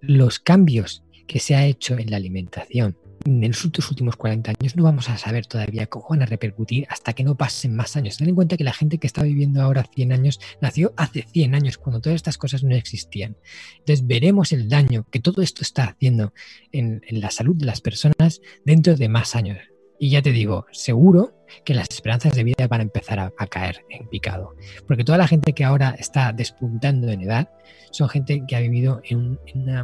los 0.00 0.38
cambios 0.38 1.04
que 1.26 1.40
se 1.40 1.54
ha 1.54 1.64
hecho 1.64 1.98
en 1.98 2.10
la 2.10 2.16
alimentación 2.16 2.96
en 3.24 3.50
los 3.50 3.64
últimos 3.90 4.16
40 4.16 4.52
años 4.58 4.76
no 4.76 4.84
vamos 4.84 5.08
a 5.08 5.18
saber 5.18 5.46
todavía 5.46 5.86
cómo 5.86 6.06
van 6.10 6.22
a 6.22 6.26
repercutir 6.26 6.86
hasta 6.88 7.12
que 7.12 7.24
no 7.24 7.36
pasen 7.36 7.74
más 7.74 7.96
años. 7.96 8.16
Ten 8.16 8.28
en 8.28 8.34
cuenta 8.34 8.56
que 8.56 8.64
la 8.64 8.72
gente 8.72 8.98
que 8.98 9.06
está 9.06 9.22
viviendo 9.22 9.62
ahora 9.62 9.86
100 9.94 10.12
años 10.12 10.40
nació 10.60 10.92
hace 10.96 11.22
100 11.22 11.54
años, 11.54 11.78
cuando 11.78 12.00
todas 12.00 12.16
estas 12.16 12.38
cosas 12.38 12.64
no 12.64 12.74
existían. 12.74 13.36
Entonces 13.78 14.06
veremos 14.06 14.52
el 14.52 14.68
daño 14.68 15.06
que 15.10 15.20
todo 15.20 15.42
esto 15.42 15.62
está 15.62 15.84
haciendo 15.84 16.32
en, 16.72 17.02
la 17.10 17.30
salud 17.30 17.56
de 17.56 17.66
las 17.66 17.80
personas 17.80 18.40
dentro 18.64 18.96
de 18.96 19.08
más 19.08 19.36
años. 19.36 19.58
Y 19.98 20.10
ya 20.10 20.22
te 20.22 20.32
digo, 20.32 20.66
seguro 20.72 21.32
que 21.64 21.74
las 21.74 21.86
esperanzas 21.90 22.34
de 22.34 22.42
vida 22.42 22.66
van 22.66 22.80
a 22.80 22.84
empezar 22.84 23.20
a, 23.20 23.30
caer 23.46 23.84
en 23.88 24.08
picado. 24.08 24.56
Porque 24.88 25.04
toda 25.04 25.18
la 25.18 25.28
gente 25.28 25.52
que 25.52 25.64
ahora 25.64 25.94
está 25.96 26.32
despuntando 26.32 27.08
en 27.08 27.22
edad 27.22 27.50
son 27.92 28.08
gente 28.08 28.42
que 28.48 28.56
ha 28.56 28.60
vivido 28.60 29.00
en 29.04 29.38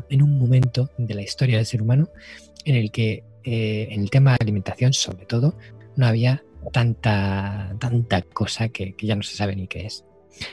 en 0.08 0.22
un 0.22 0.38
momento 0.38 0.90
de 0.98 1.14
la 1.14 1.22
historia 1.22 1.58
del 1.58 1.66
ser 1.66 1.82
humano 1.82 2.08
en 2.68 2.76
el 2.76 2.90
que 2.90 3.24
eh, 3.44 3.88
en 3.90 4.02
el 4.02 4.10
tema 4.10 4.32
de 4.32 4.38
alimentación, 4.40 4.92
sobre 4.92 5.24
todo, 5.24 5.56
no 5.96 6.06
había 6.06 6.44
tanta, 6.72 7.74
tanta 7.78 8.22
cosa 8.22 8.68
que, 8.68 8.94
ya 9.00 9.16
no 9.16 9.22
se 9.22 9.36
sabe 9.36 9.56
ni 9.56 9.66
qué 9.66 9.86
es. 9.86 10.04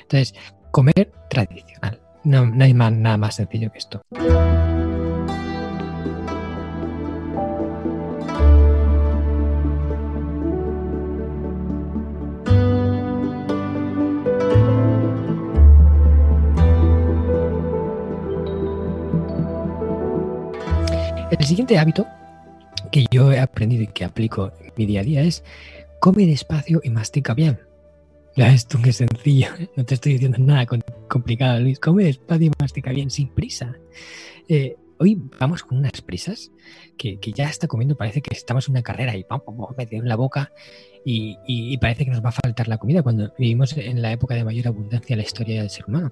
Entonces, 0.03 0.33
comer 0.71 1.11
tradicional. 1.29 1.99
No, 2.23 2.45
no 2.45 2.63
hay 2.63 2.73
nada 2.73 3.17
más 3.17 3.35
sencillo 3.35 3.71
que 3.71 3.79
esto. 3.79 4.01
Siguiente 21.55 21.77
hábito 21.77 22.05
que 22.91 23.05
yo 23.09 23.31
he 23.31 23.39
aprendido 23.39 23.83
y 23.83 23.87
que 23.87 24.03
aplico 24.03 24.51
en 24.59 24.73
mi 24.75 24.85
día 24.85 24.99
a 24.99 25.03
día 25.03 25.21
es 25.21 25.41
come 26.01 26.25
despacio 26.25 26.81
y 26.83 26.89
mastica 26.89 27.33
bien. 27.33 27.57
Ya 28.35 28.49
ves 28.49 28.67
tú 28.67 28.77
qué 28.83 28.91
sencillo, 28.91 29.47
no 29.77 29.85
te 29.85 29.93
estoy 29.93 30.11
diciendo 30.13 30.37
nada 30.37 30.65
complicado, 31.07 31.61
Luis. 31.61 31.79
Come 31.79 32.03
despacio 32.03 32.47
y 32.47 32.51
mastica 32.59 32.91
bien, 32.91 33.09
sin 33.09 33.29
prisa. 33.29 33.73
Eh, 34.49 34.75
hoy 34.99 35.17
vamos 35.39 35.63
con 35.63 35.77
unas 35.77 36.01
prisas 36.01 36.51
que, 36.97 37.17
ya 37.33 37.45
está 37.45 37.67
comiendo, 37.67 37.95
parece 37.95 38.21
que 38.21 38.35
estamos 38.35 38.67
en 38.67 38.73
una 38.73 38.81
carrera 38.81 39.15
y 39.15 39.23
pam, 39.23 39.39
pam, 39.39 39.55
metido 39.77 40.01
en 40.01 40.09
la 40.09 40.17
boca 40.17 40.51
y, 41.05 41.37
y, 41.47 41.77
parece 41.77 42.03
que 42.03 42.11
nos 42.11 42.21
va 42.21 42.29
a 42.29 42.33
faltar 42.33 42.67
la 42.67 42.79
comida 42.79 43.01
cuando 43.01 43.33
vivimos 43.39 43.77
en 43.77 44.01
la 44.01 44.11
época 44.11 44.35
de 44.35 44.43
mayor 44.43 44.67
abundancia 44.67 45.13
en 45.13 45.19
la 45.19 45.23
historia 45.23 45.61
del 45.61 45.69
ser 45.69 45.85
humano. 45.87 46.11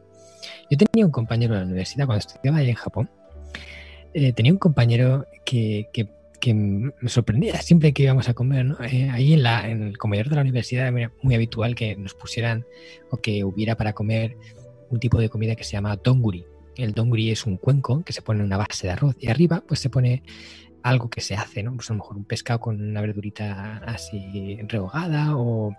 Yo 0.71 0.77
tenía 0.77 1.05
un 1.05 1.11
compañero 1.11 1.55
en 1.55 1.59
la 1.59 1.65
universidad 1.65 2.05
cuando 2.05 2.19
estudiaba 2.19 2.59
ahí 2.59 2.69
en 2.69 2.75
Japón. 2.75 3.09
Eh, 4.13 4.33
tenía 4.33 4.51
un 4.51 4.59
compañero 4.59 5.25
que, 5.45 5.87
me 6.53 7.09
sorprendía 7.09 7.61
siempre 7.61 7.93
que 7.93 8.03
íbamos 8.03 8.29
a 8.29 8.33
comer. 8.33 8.65
¿no? 8.65 8.77
Eh, 8.83 9.09
ahí 9.09 9.33
en, 9.33 9.43
la, 9.43 9.69
en 9.69 9.83
el 9.83 9.97
comedor 9.97 10.29
de 10.29 10.35
la 10.35 10.41
universidad 10.41 10.95
era 10.95 11.11
muy 11.21 11.35
habitual 11.35 11.75
que 11.75 11.95
nos 11.95 12.13
pusieran 12.13 12.65
o 13.11 13.17
que 13.17 13.43
hubiera 13.43 13.75
para 13.75 13.93
comer 13.93 14.37
un 14.89 14.99
tipo 14.99 15.19
de 15.19 15.29
comida 15.29 15.55
que 15.55 15.63
se 15.63 15.71
llama 15.71 15.95
donguri. 15.95 16.45
El 16.75 16.93
donguri 16.93 17.31
es 17.31 17.45
un 17.45 17.57
cuenco 17.57 18.03
que 18.03 18.13
se 18.13 18.21
pone 18.21 18.39
en 18.39 18.47
una 18.47 18.57
base 18.57 18.87
de 18.87 18.93
arroz 18.93 19.15
y 19.19 19.29
arriba 19.29 19.63
pues 19.67 19.79
se 19.79 19.89
pone 19.89 20.23
algo 20.81 21.09
que 21.09 21.21
se 21.21 21.35
hace, 21.35 21.63
¿no? 21.63 21.75
Pues 21.75 21.89
a 21.89 21.93
lo 21.93 21.99
mejor 21.99 22.17
un 22.17 22.25
pescado 22.25 22.59
con 22.59 22.81
una 22.81 23.01
verdurita 23.01 23.77
así 23.85 24.59
rehogada 24.67 25.37
o 25.37 25.73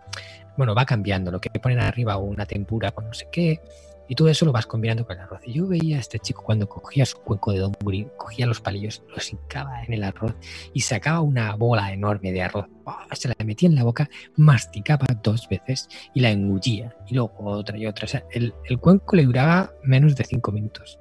bueno, 0.56 0.74
va 0.74 0.86
cambiando, 0.86 1.30
lo 1.30 1.40
que 1.40 1.50
ponen 1.50 1.80
arriba 1.80 2.16
o 2.16 2.24
una 2.24 2.46
tempura 2.46 2.92
con 2.92 3.06
no 3.06 3.14
sé 3.14 3.26
qué, 3.30 3.60
y 4.08 4.14
todo 4.14 4.28
eso 4.28 4.44
lo 4.44 4.52
vas 4.52 4.66
combinando 4.66 5.06
con 5.06 5.16
el 5.16 5.22
arroz. 5.22 5.40
Y 5.46 5.52
yo 5.52 5.66
veía 5.66 5.96
a 5.96 6.00
este 6.00 6.18
chico 6.18 6.42
cuando 6.42 6.68
cogía 6.68 7.06
su 7.06 7.18
cuenco 7.18 7.52
de 7.52 7.60
donburi, 7.60 8.06
cogía 8.16 8.46
los 8.46 8.60
palillos, 8.60 9.02
los 9.08 9.32
hincaba 9.32 9.82
en 9.84 9.94
el 9.94 10.04
arroz 10.04 10.34
y 10.72 10.80
sacaba 10.80 11.20
una 11.20 11.54
bola 11.56 11.92
enorme 11.92 12.32
de 12.32 12.42
arroz. 12.42 12.66
Se 13.12 13.28
la 13.28 13.34
metía 13.44 13.68
en 13.68 13.74
la 13.74 13.84
boca, 13.84 14.10
masticaba 14.36 15.06
dos 15.22 15.48
veces 15.48 15.88
y 16.14 16.20
la 16.20 16.30
engullía. 16.30 16.94
Y 17.08 17.14
luego 17.14 17.32
otra 17.38 17.78
y 17.78 17.86
otra. 17.86 18.04
O 18.04 18.08
sea, 18.08 18.24
el, 18.30 18.54
el 18.64 18.78
cuenco 18.78 19.16
le 19.16 19.24
duraba 19.24 19.72
menos 19.82 20.16
de 20.16 20.24
cinco 20.24 20.52
minutos. 20.52 20.98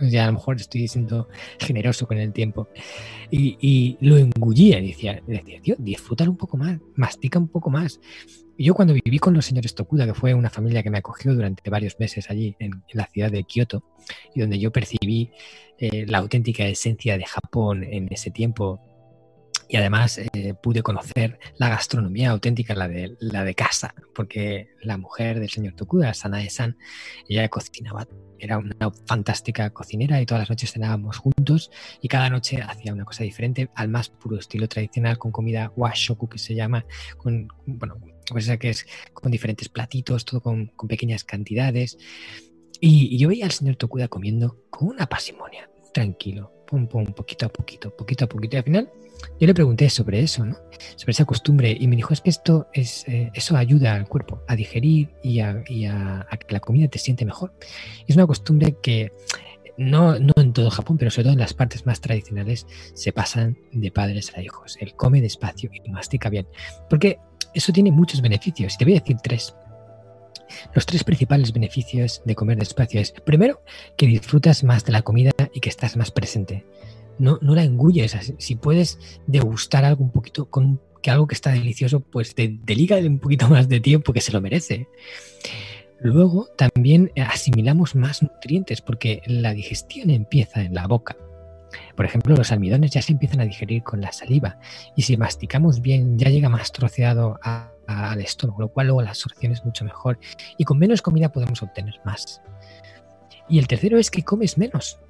ya 0.00 0.24
a 0.24 0.26
lo 0.26 0.32
mejor 0.32 0.56
estoy 0.56 0.88
siendo 0.88 1.28
generoso 1.58 2.06
con 2.06 2.18
el 2.18 2.32
tiempo. 2.32 2.68
Y, 3.30 3.96
lo 4.00 4.16
engullía 4.16 4.78
y 4.78 4.88
decía, 4.88 5.20
decía, 5.26 5.60
tío, 5.60 5.76
disfruta 5.78 6.24
un 6.24 6.36
poco 6.36 6.56
más, 6.56 6.78
mastica 6.94 7.38
un 7.38 7.48
poco 7.48 7.70
más. 7.70 8.00
Yo 8.56 8.74
cuando 8.74 8.94
viví 8.94 9.18
con 9.18 9.34
los 9.34 9.46
señores 9.46 9.74
Tokuda, 9.74 10.06
que 10.06 10.14
fue 10.14 10.32
una 10.32 10.50
familia 10.50 10.82
que 10.82 10.90
me 10.90 10.98
acogió 10.98 11.34
durante 11.34 11.68
varios 11.70 11.98
meses 11.98 12.30
allí 12.30 12.56
en, 12.60 12.84
la 12.92 13.06
ciudad 13.06 13.30
de 13.30 13.42
Kioto, 13.44 13.82
y 14.34 14.40
donde 14.40 14.58
yo 14.58 14.70
percibí 14.70 15.32
eh, 15.78 16.06
la 16.06 16.18
auténtica 16.18 16.64
esencia 16.64 17.18
de 17.18 17.24
Japón 17.24 17.82
en 17.82 18.08
ese 18.12 18.30
tiempo, 18.30 18.80
y 19.68 19.76
además 19.76 20.18
eh, 20.18 20.54
pude 20.62 20.82
conocer 20.82 21.38
la 21.56 21.68
gastronomía 21.68 22.30
auténtica, 22.30 22.74
la 22.74 22.88
de, 22.88 23.16
la 23.20 23.44
de 23.44 23.54
casa, 23.54 23.94
porque 24.14 24.70
la 24.82 24.96
mujer 24.96 25.40
del 25.40 25.50
señor 25.50 25.74
Tokuda, 25.74 26.14
Sanae-san, 26.14 26.76
ella 27.28 27.48
cocinaba, 27.48 28.06
era 28.38 28.58
una 28.58 28.90
fantástica 29.06 29.70
cocinera 29.70 30.20
y 30.20 30.26
todas 30.26 30.42
las 30.42 30.50
noches 30.50 30.72
cenábamos 30.72 31.18
juntos 31.18 31.70
y 32.02 32.08
cada 32.08 32.28
noche 32.30 32.60
hacía 32.60 32.92
una 32.92 33.04
cosa 33.04 33.24
diferente 33.24 33.70
al 33.74 33.88
más 33.88 34.10
puro 34.10 34.38
estilo 34.38 34.68
tradicional 34.68 35.18
con 35.18 35.32
comida 35.32 35.72
washoku 35.76 36.28
que 36.28 36.38
se 36.38 36.54
llama, 36.54 36.84
con, 37.16 37.48
bueno, 37.66 37.96
pues 38.30 38.50
que 38.58 38.70
es 38.70 38.86
con 39.12 39.32
diferentes 39.32 39.68
platitos, 39.68 40.24
todo 40.24 40.40
con, 40.40 40.66
con 40.68 40.88
pequeñas 40.88 41.24
cantidades. 41.24 41.98
Y, 42.80 43.14
y, 43.14 43.18
yo 43.18 43.28
veía 43.28 43.46
al 43.46 43.52
señor 43.52 43.76
Tokuda 43.76 44.08
comiendo 44.08 44.58
con 44.68 44.88
una 44.88 45.06
pasimonia, 45.06 45.70
tranquilo, 45.92 46.53
pum, 46.66 46.86
pum, 46.86 47.06
poquito 47.06 47.46
a 47.46 47.48
poquito, 47.48 47.90
poquito 47.94 48.24
a 48.24 48.28
poquito. 48.28 48.56
Y 48.56 48.58
al 48.58 48.64
final 48.64 48.90
yo 49.40 49.46
le 49.46 49.54
pregunté 49.54 49.90
sobre 49.90 50.20
eso, 50.20 50.44
¿no? 50.44 50.56
sobre 50.96 51.12
esa 51.12 51.24
costumbre, 51.24 51.76
y 51.78 51.86
me 51.88 51.96
dijo, 51.96 52.12
es 52.12 52.20
que 52.20 52.30
esto 52.30 52.68
es, 52.72 53.06
eh, 53.08 53.30
eso 53.34 53.56
ayuda 53.56 53.94
al 53.94 54.08
cuerpo 54.08 54.42
a 54.48 54.56
digerir 54.56 55.10
y, 55.22 55.40
a, 55.40 55.62
que 55.64 56.52
la 56.52 56.60
comida 56.60 56.88
te 56.88 56.98
siente 56.98 57.24
mejor. 57.24 57.52
Es 58.06 58.16
una 58.16 58.26
costumbre 58.26 58.76
que 58.82 59.12
no, 59.76 60.18
no 60.18 60.32
en 60.36 60.52
todo 60.52 60.70
Japón, 60.70 60.98
pero 60.98 61.10
sobre 61.10 61.24
todo 61.24 61.32
en 61.32 61.40
las 61.40 61.54
partes 61.54 61.86
más 61.86 62.00
tradicionales, 62.00 62.66
se 62.94 63.12
pasan 63.12 63.58
de 63.72 63.90
padres 63.90 64.32
a 64.36 64.42
hijos. 64.42 64.76
Él 64.80 64.94
come 64.94 65.20
despacio 65.20 65.70
y 65.72 65.90
mastica 65.90 66.28
bien, 66.28 66.46
porque 66.88 67.18
eso 67.54 67.72
tiene 67.72 67.90
muchos 67.90 68.20
beneficios. 68.20 68.74
Y 68.74 68.78
te 68.78 68.84
voy 68.84 68.96
a 68.96 69.00
decir 69.00 69.16
tres. 69.22 69.54
Los 70.74 70.86
tres 70.86 71.04
principales 71.04 71.52
beneficios 71.52 72.22
de 72.24 72.34
comer 72.34 72.58
despacio 72.58 73.00
es, 73.00 73.12
primero, 73.12 73.62
que 73.96 74.06
disfrutas 74.06 74.64
más 74.64 74.84
de 74.84 74.92
la 74.92 75.02
comida 75.02 75.30
y 75.54 75.60
que 75.60 75.70
estás 75.70 75.96
más 75.96 76.10
presente 76.10 76.66
no, 77.18 77.38
no 77.40 77.54
la 77.54 77.64
engulles. 77.64 78.16
Si 78.38 78.56
puedes 78.56 78.98
degustar 79.26 79.84
algo 79.84 80.04
un 80.04 80.10
poquito 80.10 80.46
con 80.50 80.80
que 81.02 81.10
algo 81.10 81.26
que 81.26 81.34
está 81.34 81.50
delicioso, 81.50 82.00
pues 82.00 82.34
te 82.34 82.58
delígale 82.64 83.06
un 83.08 83.18
poquito 83.18 83.48
más 83.50 83.68
de 83.68 83.80
tiempo 83.80 84.12
que 84.12 84.20
se 84.20 84.32
lo 84.32 84.40
merece. 84.40 84.88
Luego 86.00 86.48
también 86.56 87.12
asimilamos 87.16 87.94
más 87.94 88.22
nutrientes 88.22 88.80
porque 88.80 89.22
la 89.26 89.54
digestión 89.54 90.10
empieza 90.10 90.62
en 90.62 90.74
la 90.74 90.86
boca. 90.86 91.16
Por 91.96 92.04
ejemplo, 92.04 92.36
los 92.36 92.52
almidones 92.52 92.92
ya 92.92 93.02
se 93.02 93.12
empiezan 93.12 93.40
a 93.40 93.44
digerir 93.44 93.82
con 93.82 94.00
la 94.00 94.12
saliva 94.12 94.58
y 94.96 95.02
si 95.02 95.16
masticamos 95.16 95.80
bien 95.80 96.18
ya 96.18 96.30
llega 96.30 96.48
más 96.48 96.72
troceado 96.72 97.38
al 97.42 98.20
estómago, 98.20 98.62
lo 98.62 98.68
cual 98.68 98.88
luego 98.88 99.02
la 99.02 99.10
absorción 99.10 99.52
es 99.52 99.64
mucho 99.64 99.84
mejor 99.84 100.18
y 100.56 100.64
con 100.64 100.78
menos 100.78 101.02
comida 101.02 101.32
podemos 101.32 101.62
obtener 101.62 101.94
más. 102.04 102.42
Y 103.48 103.58
el 103.58 103.66
tercero 103.66 103.98
es 103.98 104.10
que 104.10 104.22
comes 104.22 104.56
menos 104.56 105.00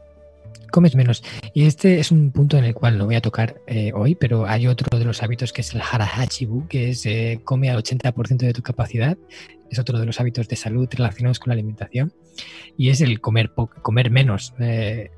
comes 0.70 0.96
menos. 0.96 1.22
Y 1.54 1.64
este 1.66 2.00
es 2.00 2.10
un 2.10 2.32
punto 2.32 2.58
en 2.58 2.64
el 2.64 2.74
cual 2.74 2.98
no 2.98 3.06
voy 3.06 3.14
a 3.14 3.20
tocar 3.20 3.60
eh, 3.66 3.92
hoy, 3.94 4.14
pero 4.14 4.46
hay 4.46 4.66
otro 4.66 4.98
de 4.98 5.04
los 5.04 5.22
hábitos 5.22 5.52
que 5.52 5.60
es 5.60 5.74
el 5.74 5.80
harahachibu, 5.80 6.66
que 6.68 6.90
es 6.90 7.06
eh, 7.06 7.40
come 7.44 7.70
al 7.70 7.82
80% 7.82 8.38
de 8.38 8.52
tu 8.52 8.62
capacidad. 8.62 9.16
Es 9.70 9.78
otro 9.78 9.98
de 9.98 10.06
los 10.06 10.20
hábitos 10.20 10.48
de 10.48 10.56
salud 10.56 10.88
relacionados 10.90 11.38
con 11.38 11.50
la 11.50 11.54
alimentación. 11.54 12.12
Y 12.76 12.88
es 12.88 13.00
el 13.00 13.20
comer, 13.20 13.52
comer 13.82 14.10
menos. 14.10 14.54
Eh, 14.58 15.10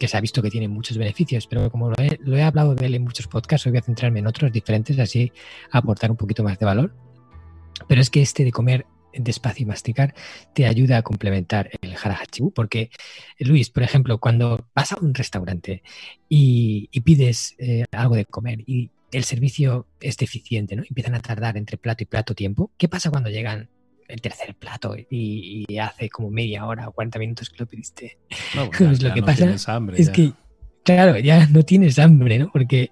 que 0.00 0.08
se 0.08 0.16
ha 0.16 0.20
visto 0.20 0.40
que 0.40 0.50
tiene 0.50 0.68
muchos 0.68 0.96
beneficios, 0.96 1.46
pero 1.46 1.70
como 1.70 1.90
lo 1.90 2.36
he, 2.36 2.42
hablado 2.42 2.74
de 2.74 2.86
él 2.86 2.94
en 2.94 3.02
muchos 3.02 3.26
podcasts, 3.26 3.68
voy 3.68 3.76
a 3.76 3.82
centrarme 3.82 4.20
en 4.20 4.26
otros 4.26 4.50
diferentes, 4.50 4.98
así 4.98 5.32
aportar 5.70 6.10
un 6.10 6.16
poquito 6.16 6.42
más 6.42 6.58
de 6.58 6.64
valor. 6.64 6.94
Pero 7.86 8.00
es 8.00 8.08
que 8.08 8.22
este 8.22 8.44
de 8.44 8.52
comer 8.52 8.86
despacio 9.18 9.64
y 9.64 9.66
masticar 9.66 10.14
te 10.54 10.66
ayuda 10.66 10.98
a 10.98 11.02
complementar 11.02 11.70
el 11.80 11.94
harahachibu. 11.94 12.52
Porque, 12.52 12.90
Luis, 13.38 13.70
por 13.70 13.82
ejemplo, 13.82 14.18
cuando 14.18 14.66
vas 14.74 14.92
a 14.92 14.98
un 15.00 15.14
restaurante 15.14 15.82
y, 16.28 16.88
pides 17.00 17.54
eh, 17.58 17.84
algo 17.92 18.16
de 18.16 18.24
comer 18.24 18.64
y 18.66 18.90
el 19.12 19.24
servicio 19.24 19.86
es 20.00 20.16
deficiente, 20.16 20.76
¿no? 20.76 20.82
Empiezan 20.88 21.14
a 21.14 21.20
tardar 21.20 21.56
entre 21.56 21.76
plato 21.76 22.02
y 22.02 22.06
plato 22.06 22.34
tiempo. 22.34 22.70
¿Qué 22.76 22.88
pasa 22.88 23.10
cuando 23.10 23.30
llegan 23.30 23.68
el 24.08 24.20
tercer 24.20 24.54
plato 24.54 24.94
y, 25.10 25.64
hace 25.78 26.08
como 26.08 26.30
media 26.30 26.66
hora 26.66 26.88
o 26.88 26.92
40 26.92 27.18
minutos 27.18 27.50
que 27.50 27.58
lo 27.58 27.66
pediste? 27.66 28.18
pues 28.78 29.02
lo 29.02 29.14
que 29.14 29.22
pasa 29.22 29.54
es 29.96 30.10
que, 30.10 30.32
claro, 30.84 31.18
ya 31.18 31.46
no 31.46 31.62
tienes 31.62 31.98
hambre, 31.98 32.38
¿no? 32.38 32.50
Porque 32.52 32.90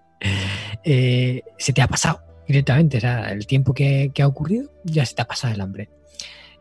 eh, 0.84 1.42
se 1.58 1.72
te 1.72 1.82
ha 1.82 1.88
pasado 1.88 2.20
directamente. 2.46 2.98
O 2.98 3.00
sea, 3.00 3.30
el 3.32 3.46
tiempo 3.46 3.74
que, 3.74 4.10
que, 4.14 4.22
ha 4.22 4.26
ocurrido 4.26 4.70
ya 4.84 5.04
se 5.04 5.14
te 5.14 5.22
ha 5.22 5.26
pasado 5.26 5.54
el 5.54 5.60
hambre 5.60 5.88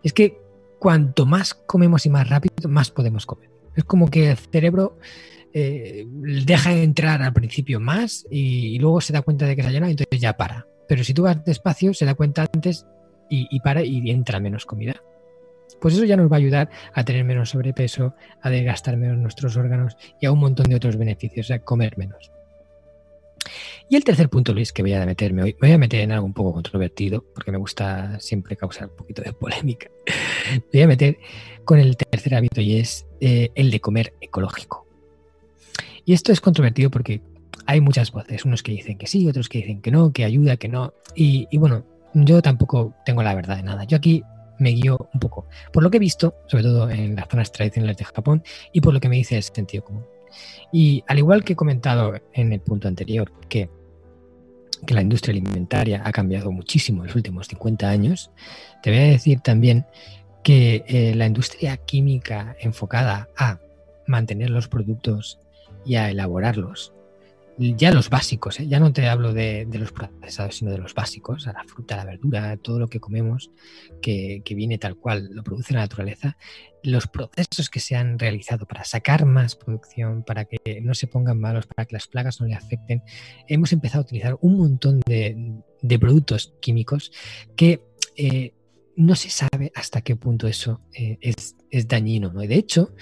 es 0.03 0.13
que 0.13 0.37
cuanto 0.79 1.25
más 1.25 1.53
comemos 1.53 2.05
y 2.05 2.09
más 2.09 2.29
rápido, 2.29 2.69
más 2.69 2.91
podemos 2.91 3.25
comer. 3.25 3.49
Es 3.75 3.85
como 3.85 4.09
que 4.09 4.31
el 4.31 4.37
cerebro 4.37 4.97
eh, 5.53 6.05
deja 6.07 6.71
de 6.71 6.83
entrar 6.83 7.21
al 7.21 7.33
principio 7.33 7.79
más 7.79 8.25
y, 8.29 8.77
luego 8.79 9.01
se 9.01 9.13
da 9.13 9.21
cuenta 9.21 9.45
de 9.45 9.55
que 9.55 9.61
se 9.61 9.69
ha 9.69 9.71
llenado 9.71 9.89
y 9.89 9.93
entonces 9.93 10.19
ya 10.19 10.35
para. 10.35 10.67
Pero 10.87 11.03
si 11.03 11.13
tú 11.13 11.23
vas 11.23 11.43
despacio, 11.45 11.93
se 11.93 12.05
da 12.05 12.15
cuenta 12.15 12.45
antes 12.53 12.85
y, 13.29 13.59
para 13.61 13.83
y 13.83 14.11
entra 14.11 14.39
menos 14.39 14.65
comida. 14.65 15.01
Pues 15.81 15.95
eso 15.95 16.03
ya 16.03 16.17
nos 16.17 16.31
va 16.31 16.35
a 16.35 16.39
ayudar 16.39 16.69
a 16.93 17.03
tener 17.03 17.23
menos 17.23 17.49
sobrepeso, 17.49 18.13
a 18.41 18.49
desgastar 18.49 18.95
menos 18.97 19.17
nuestros 19.17 19.57
órganos 19.57 19.97
y 20.21 20.25
a 20.25 20.31
un 20.31 20.39
montón 20.39 20.67
de 20.67 20.75
otros 20.75 20.97
beneficios, 20.97 21.47
o 21.47 21.49
sea, 21.49 21.59
comer 21.59 21.97
menos. 21.97 22.31
Y 23.89 23.95
el 23.95 24.03
tercer 24.03 24.29
punto, 24.29 24.53
Luis, 24.53 24.71
que 24.73 24.81
voy 24.81 24.93
a 24.93 25.05
meterme 25.05 25.43
hoy, 25.43 25.55
me 25.59 25.67
voy 25.67 25.75
a 25.75 25.77
meter 25.77 25.99
en 26.01 26.11
algo 26.11 26.25
un 26.25 26.33
poco 26.33 26.53
controvertido, 26.53 27.23
porque 27.33 27.51
me 27.51 27.57
gusta 27.57 28.19
siempre 28.19 28.55
causar 28.55 28.89
un 28.89 28.95
poquito 28.95 29.21
de 29.21 29.33
polémica. 29.33 29.89
Me 30.55 30.63
voy 30.73 30.81
a 30.81 30.87
meter 30.87 31.17
con 31.63 31.79
el 31.79 31.95
tercer 31.95 32.35
hábito 32.35 32.61
y 32.61 32.77
es 32.77 33.05
eh, 33.19 33.51
el 33.55 33.71
de 33.71 33.79
comer 33.79 34.13
ecológico. 34.21 34.87
Y 36.05 36.13
esto 36.13 36.31
es 36.31 36.41
controvertido 36.41 36.89
porque 36.89 37.21
hay 37.65 37.81
muchas 37.81 38.11
voces, 38.11 38.45
unos 38.45 38.63
que 38.63 38.71
dicen 38.71 38.97
que 38.97 39.07
sí, 39.07 39.27
otros 39.27 39.47
que 39.47 39.59
dicen 39.59 39.81
que 39.81 39.91
no, 39.91 40.11
que 40.11 40.25
ayuda, 40.25 40.57
que 40.57 40.67
no. 40.67 40.93
Y, 41.15 41.47
y 41.51 41.57
bueno, 41.57 41.85
yo 42.13 42.41
tampoco 42.41 42.93
tengo 43.05 43.23
la 43.23 43.35
verdad 43.35 43.57
de 43.57 43.63
nada. 43.63 43.83
Yo 43.85 43.97
aquí 43.97 44.23
me 44.59 44.71
guío 44.71 45.09
un 45.13 45.19
poco 45.19 45.47
por 45.71 45.83
lo 45.83 45.89
que 45.89 45.97
he 45.97 45.99
visto, 45.99 46.35
sobre 46.47 46.63
todo 46.63 46.89
en 46.89 47.15
las 47.15 47.27
zonas 47.27 47.51
tradicionales 47.51 47.97
de 47.97 48.05
Japón, 48.05 48.43
y 48.71 48.81
por 48.81 48.93
lo 48.93 48.99
que 48.99 49.09
me 49.09 49.17
dice 49.17 49.37
el 49.37 49.43
sentido 49.43 49.83
común. 49.83 50.05
Y 50.71 51.03
al 51.07 51.19
igual 51.19 51.43
que 51.43 51.53
he 51.53 51.55
comentado 51.55 52.13
en 52.33 52.53
el 52.53 52.59
punto 52.59 52.87
anterior, 52.87 53.31
que, 53.49 53.69
que 54.85 54.93
la 54.93 55.01
industria 55.01 55.31
alimentaria 55.31 56.01
ha 56.05 56.11
cambiado 56.11 56.51
muchísimo 56.51 57.01
en 57.01 57.07
los 57.07 57.15
últimos 57.15 57.47
50 57.47 57.89
años, 57.89 58.31
te 58.81 58.91
voy 58.91 58.99
a 58.99 59.03
decir 59.03 59.39
también 59.41 59.85
que 60.43 60.83
eh, 60.87 61.15
la 61.15 61.25
industria 61.25 61.77
química 61.77 62.55
enfocada 62.59 63.29
a 63.37 63.59
mantener 64.07 64.49
los 64.49 64.67
productos 64.67 65.39
y 65.85 65.95
a 65.95 66.09
elaborarlos 66.09 66.93
ya 67.57 67.91
los 67.91 68.09
básicos, 68.09 68.59
¿eh? 68.59 68.67
ya 68.67 68.79
no 68.79 68.91
te 68.93 69.07
hablo 69.07 69.33
de, 69.33 69.67
los 69.71 69.91
procesados, 69.91 70.57
sino 70.57 70.71
de 70.71 70.77
los 70.77 70.93
básicos, 70.93 71.47
a 71.47 71.53
la 71.53 71.63
fruta, 71.63 71.97
la 71.97 72.05
verdura, 72.05 72.57
todo 72.57 72.79
lo 72.79 72.87
que 72.87 72.99
comemos 72.99 73.51
que, 74.01 74.41
viene 74.55 74.77
tal 74.77 74.95
cual, 74.95 75.29
lo 75.31 75.43
produce 75.43 75.73
la 75.73 75.81
naturaleza, 75.81 76.37
los 76.83 77.07
procesos 77.07 77.69
que 77.69 77.79
se 77.79 77.95
han 77.95 78.19
realizado 78.19 78.65
para 78.65 78.83
sacar 78.83 79.25
más 79.25 79.55
producción, 79.55 80.23
para 80.23 80.45
que 80.45 80.81
no 80.81 80.93
se 80.93 81.07
pongan 81.07 81.39
malos, 81.39 81.67
para 81.67 81.85
que 81.85 81.95
las 81.95 82.07
plagas 82.07 82.41
no 82.41 82.47
le 82.47 82.55
afecten, 82.55 83.03
hemos 83.47 83.71
empezado 83.71 84.01
a 84.01 84.05
utilizar 84.05 84.37
un 84.41 84.57
montón 84.57 85.01
de, 85.05 85.61
productos 85.99 86.53
químicos 86.59 87.11
que 87.55 87.85
eh, 88.15 88.53
no 88.95 89.15
se 89.15 89.29
sabe 89.29 89.71
hasta 89.75 90.01
qué 90.01 90.15
punto 90.15 90.47
eso 90.47 90.81
eh, 90.93 91.17
es, 91.21 91.55
dañino. 91.87 92.31
¿no? 92.31 92.41
de 92.41 92.55
hecho, 92.55 92.93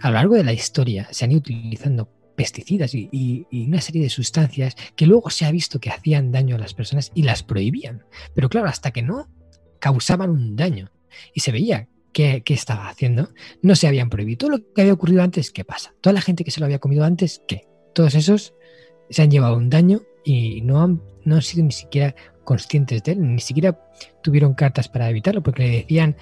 a 0.00 0.08
lo 0.08 0.14
largo 0.14 0.34
de 0.34 0.44
la 0.44 0.52
historia 0.52 1.08
se 1.10 1.24
han 1.24 1.32
ido 1.32 1.38
utilizando 1.38 2.17
pesticidas 2.38 2.94
y, 2.94 3.46
una 3.50 3.80
serie 3.80 4.00
de 4.00 4.10
sustancias 4.10 4.76
que 4.94 5.06
luego 5.06 5.28
se 5.28 5.44
ha 5.44 5.50
visto 5.50 5.80
que 5.80 5.90
hacían 5.90 6.30
daño 6.30 6.54
a 6.54 6.58
las 6.60 6.72
personas 6.72 7.10
y 7.12 7.24
las 7.24 7.42
prohibían. 7.42 8.04
Pero 8.32 8.48
claro, 8.48 8.68
hasta 8.68 8.92
que 8.92 9.02
no 9.02 9.28
causaban 9.80 10.30
un 10.30 10.54
daño 10.54 10.92
y 11.34 11.40
se 11.40 11.50
veía 11.50 11.88
qué, 12.12 12.40
estaba 12.46 12.88
haciendo, 12.88 13.30
no 13.60 13.74
se 13.74 13.88
habían 13.88 14.08
prohibido. 14.08 14.38
Todo 14.38 14.50
lo 14.50 14.72
que 14.72 14.82
había 14.82 14.92
ocurrido 14.92 15.24
antes, 15.24 15.50
¿qué 15.50 15.64
pasa? 15.64 15.94
Toda 16.00 16.14
la 16.14 16.20
gente 16.20 16.44
que 16.44 16.52
se 16.52 16.60
lo 16.60 16.66
había 16.66 16.78
comido 16.78 17.04
antes, 17.04 17.42
¿qué? 17.48 17.66
Todos 17.92 18.14
esos 18.14 18.54
se 19.10 19.22
han 19.22 19.32
llevado 19.32 19.56
un 19.56 19.68
daño 19.68 20.02
y 20.24 20.60
no 20.60 20.80
han, 20.80 21.02
no 21.24 21.34
han 21.34 21.42
sido 21.42 21.64
ni 21.64 21.72
siquiera 21.72 22.14
conscientes 22.44 23.02
de 23.02 23.12
él, 23.12 23.34
ni 23.34 23.40
siquiera 23.40 23.80
tuvieron 24.22 24.54
cartas 24.54 24.88
para 24.88 25.10
evitarlo, 25.10 25.42
porque 25.42 25.64
le 25.64 25.70
decían 25.78 26.16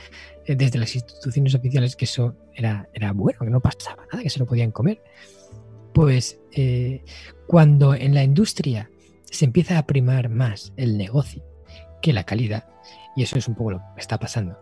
eh, 0.46 0.57
desde 0.57 0.79
las 0.79 0.94
instituciones 0.94 1.55
oficiales 1.55 1.94
que 1.94 2.07
eso 2.07 2.35
era, 2.55 2.88
era 2.94 3.12
bueno, 3.12 3.40
que 3.40 3.50
no 3.50 3.61
pasaba 3.61 4.07
nada, 4.11 4.22
que 4.22 4.31
se 4.31 4.38
lo 4.38 4.46
podían 4.46 4.70
comer. 4.70 5.02
Pues 5.96 6.38
eh, 6.52 7.02
cuando 7.46 7.94
en 7.94 8.12
la 8.12 8.22
industria 8.22 8.90
se 9.30 9.46
empieza 9.46 9.78
a 9.78 9.87
primar 9.87 10.28
más 10.28 10.74
el 10.76 10.98
negocio 10.98 11.42
que 12.02 12.12
la 12.12 12.24
calidad, 12.24 12.68
y 13.16 13.22
eso 13.22 13.38
es 13.38 13.48
un 13.48 13.54
poco 13.54 13.70
lo 13.70 13.78
que 13.94 14.02
está 14.02 14.18
pasando, 14.18 14.59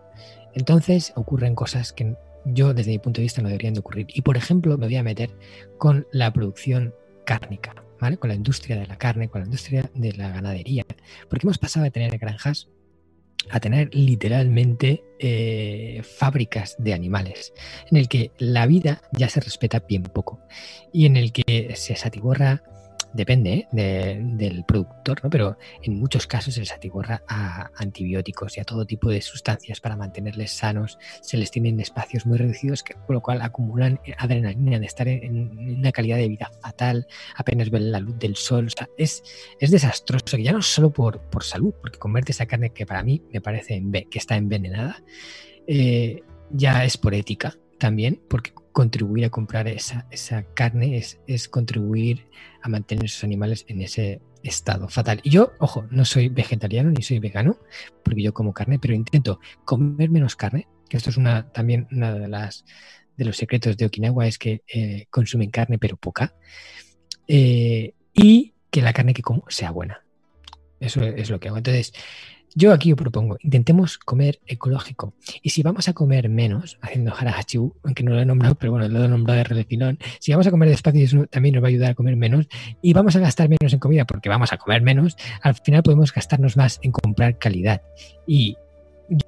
entonces 0.54 1.12
ocurren 1.16 1.56
cosas 1.56 1.92
que 1.92 2.14
yo 2.44 2.72
desde 2.72 2.92
mi 2.92 3.00
punto 3.00 3.18
de 3.18 3.24
vista 3.24 3.42
no 3.42 3.48
deberían 3.48 3.74
de 3.74 3.80
ocurrir. 3.80 4.06
Y 4.14 4.22
por 4.22 4.36
ejemplo, 4.36 4.78
me 4.78 4.86
voy 4.86 4.94
a 4.94 5.02
meter 5.02 5.36
con 5.76 6.06
la 6.12 6.32
producción 6.32 6.94
cárnica, 7.26 7.74
¿vale? 8.00 8.16
Con 8.16 8.28
la 8.28 8.36
industria 8.36 8.78
de 8.78 8.86
la 8.86 8.96
carne, 8.96 9.28
con 9.28 9.40
la 9.40 9.46
industria 9.46 9.90
de 9.92 10.12
la 10.12 10.28
ganadería. 10.28 10.84
Porque 11.28 11.46
hemos 11.48 11.58
pasado 11.58 11.82
de 11.82 11.90
tener 11.90 12.16
granjas 12.16 12.68
a 13.50 13.60
tener 13.60 13.94
literalmente 13.94 15.04
eh, 15.18 16.02
fábricas 16.02 16.76
de 16.78 16.94
animales, 16.94 17.52
en 17.90 17.98
el 17.98 18.08
que 18.08 18.32
la 18.38 18.66
vida 18.66 19.02
ya 19.12 19.28
se 19.28 19.40
respeta 19.40 19.80
bien 19.80 20.02
poco 20.02 20.40
y 20.92 21.06
en 21.06 21.16
el 21.16 21.32
que 21.32 21.74
se 21.76 21.96
satiborra 21.96 22.62
depende 23.14 23.68
¿eh? 23.74 24.18
del 24.20 24.64
productor, 24.64 25.22
¿no? 25.22 25.30
pero 25.30 25.56
en 25.82 25.98
muchos 25.98 26.26
casos 26.26 26.54
se 26.54 26.60
les 26.60 26.72
atiborra 26.72 27.22
a 27.28 27.70
antibióticos 27.76 28.56
y 28.56 28.60
a 28.60 28.64
todo 28.64 28.84
tipo 28.84 29.08
de 29.08 29.22
sustancias 29.22 29.80
para 29.80 29.96
mantenerles 29.96 30.52
sanos, 30.52 30.98
se 31.22 31.36
les 31.36 31.50
tienen 31.50 31.80
espacios 31.80 32.26
muy 32.26 32.36
reducidos, 32.36 32.82
que, 32.82 32.94
por 32.94 33.14
lo 33.14 33.22
cual 33.22 33.40
acumulan 33.40 34.00
adrenalina 34.18 34.78
de 34.78 34.86
estar 34.86 35.08
en, 35.08 35.78
una 35.78 35.92
calidad 35.92 36.16
de 36.18 36.28
vida 36.28 36.50
fatal, 36.60 37.06
apenas 37.36 37.70
ven 37.70 37.92
la 37.92 38.00
luz 38.00 38.18
del 38.18 38.36
sol. 38.36 38.68
es, 38.98 39.22
es 39.60 39.70
desastroso, 39.70 40.36
ya 40.36 40.52
no 40.52 40.60
solo 40.60 40.90
por, 40.90 41.20
por 41.30 41.44
salud, 41.44 41.72
porque 41.80 41.98
comerte 41.98 42.32
esa 42.32 42.46
carne 42.46 42.70
que 42.70 42.84
para 42.84 43.02
mí 43.02 43.22
me 43.32 43.40
parece 43.40 43.82
que 44.10 44.18
está 44.18 44.36
envenenada, 44.36 45.02
eh, 45.66 46.22
ya 46.50 46.84
es 46.84 46.96
por 46.96 47.14
ética 47.14 47.56
también, 47.78 48.20
porque 48.28 48.52
contribuir 48.74 49.24
a 49.24 49.30
comprar 49.30 49.68
esa, 49.68 50.04
esa 50.10 50.42
carne 50.52 50.98
es, 50.98 51.20
es 51.28 51.48
contribuir 51.48 52.26
a 52.60 52.68
mantener 52.68 53.04
esos 53.04 53.22
animales 53.22 53.64
en 53.68 53.80
ese 53.80 54.20
estado 54.42 54.88
fatal. 54.88 55.20
Y 55.22 55.30
yo, 55.30 55.52
ojo, 55.60 55.86
no 55.90 56.04
soy 56.04 56.28
vegetariano 56.28 56.90
ni 56.90 57.00
soy 57.00 57.20
vegano, 57.20 57.56
porque 58.02 58.24
yo 58.24 58.34
como 58.34 58.52
carne, 58.52 58.80
pero 58.80 58.92
intento 58.92 59.38
comer 59.64 60.10
menos 60.10 60.34
carne, 60.34 60.66
que 60.88 60.96
esto 60.96 61.10
es 61.10 61.16
una 61.16 61.52
también 61.52 61.86
una 61.92 62.12
de 62.14 62.26
las 62.26 62.64
de 63.16 63.24
los 63.24 63.36
secretos 63.36 63.76
de 63.76 63.86
Okinawa 63.86 64.26
es 64.26 64.38
que 64.38 64.62
eh, 64.66 65.06
consumen 65.08 65.50
carne 65.50 65.78
pero 65.78 65.96
poca 65.96 66.34
eh, 67.28 67.94
y 68.12 68.54
que 68.70 68.82
la 68.82 68.92
carne 68.92 69.14
que 69.14 69.22
como 69.22 69.44
sea 69.48 69.70
buena. 69.70 70.02
Eso 70.80 71.00
es 71.04 71.30
lo 71.30 71.38
que 71.38 71.46
hago. 71.46 71.58
Entonces, 71.58 71.92
yo 72.54 72.72
aquí 72.72 72.92
os 72.92 72.96
propongo, 72.96 73.36
intentemos 73.40 73.98
comer 73.98 74.40
ecológico. 74.46 75.14
Y 75.42 75.50
si 75.50 75.62
vamos 75.62 75.88
a 75.88 75.92
comer 75.92 76.28
menos, 76.28 76.78
haciendo 76.80 77.12
harahachiu, 77.12 77.74
aunque 77.82 78.04
no 78.04 78.12
lo 78.12 78.20
he 78.20 78.24
nombrado, 78.24 78.54
pero 78.54 78.72
bueno, 78.72 78.88
lo 78.88 79.04
he 79.04 79.08
nombrado 79.08 79.38
de 79.38 79.44
refilón, 79.44 79.98
si 80.20 80.30
vamos 80.32 80.46
a 80.46 80.50
comer 80.50 80.68
despacio, 80.68 81.04
eso 81.04 81.26
también 81.26 81.54
nos 81.54 81.64
va 81.64 81.68
a 81.68 81.70
ayudar 81.70 81.90
a 81.90 81.94
comer 81.94 82.16
menos. 82.16 82.46
Y 82.80 82.92
vamos 82.92 83.16
a 83.16 83.20
gastar 83.20 83.48
menos 83.48 83.72
en 83.72 83.78
comida 83.80 84.04
porque 84.04 84.28
vamos 84.28 84.52
a 84.52 84.56
comer 84.56 84.82
menos, 84.82 85.16
al 85.42 85.54
final 85.56 85.82
podemos 85.82 86.12
gastarnos 86.12 86.56
más 86.56 86.78
en 86.82 86.92
comprar 86.92 87.38
calidad. 87.38 87.82
Y 88.26 88.56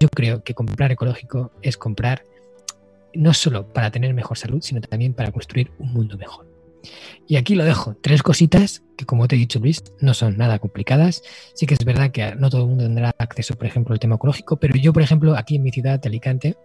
yo 0.00 0.08
creo 0.08 0.42
que 0.42 0.54
comprar 0.54 0.92
ecológico 0.92 1.50
es 1.62 1.76
comprar 1.76 2.22
no 3.12 3.34
solo 3.34 3.72
para 3.72 3.90
tener 3.90 4.14
mejor 4.14 4.38
salud, 4.38 4.60
sino 4.62 4.80
también 4.80 5.14
para 5.14 5.32
construir 5.32 5.72
un 5.78 5.92
mundo 5.92 6.16
mejor. 6.16 6.55
Y 7.26 7.36
aquí 7.36 7.54
lo 7.54 7.64
dejo. 7.64 7.96
Tres 8.00 8.22
cositas 8.22 8.82
que, 8.96 9.04
como 9.04 9.26
te 9.28 9.36
he 9.36 9.38
dicho, 9.38 9.58
Luis, 9.58 9.82
no 10.00 10.14
son 10.14 10.36
nada 10.36 10.58
complicadas. 10.58 11.22
Sí 11.54 11.66
que 11.66 11.74
es 11.74 11.84
verdad 11.84 12.10
que 12.10 12.34
no 12.36 12.50
todo 12.50 12.62
el 12.62 12.68
mundo 12.68 12.84
tendrá 12.84 13.14
acceso, 13.18 13.54
por 13.56 13.66
ejemplo, 13.66 13.92
al 13.92 14.00
tema 14.00 14.16
ecológico, 14.16 14.56
pero 14.56 14.76
yo, 14.76 14.92
por 14.92 15.02
ejemplo, 15.02 15.36
aquí 15.36 15.56
en 15.56 15.62
mi 15.62 15.70
ciudad 15.70 16.00
de 16.00 16.08
Alicante, 16.08 16.56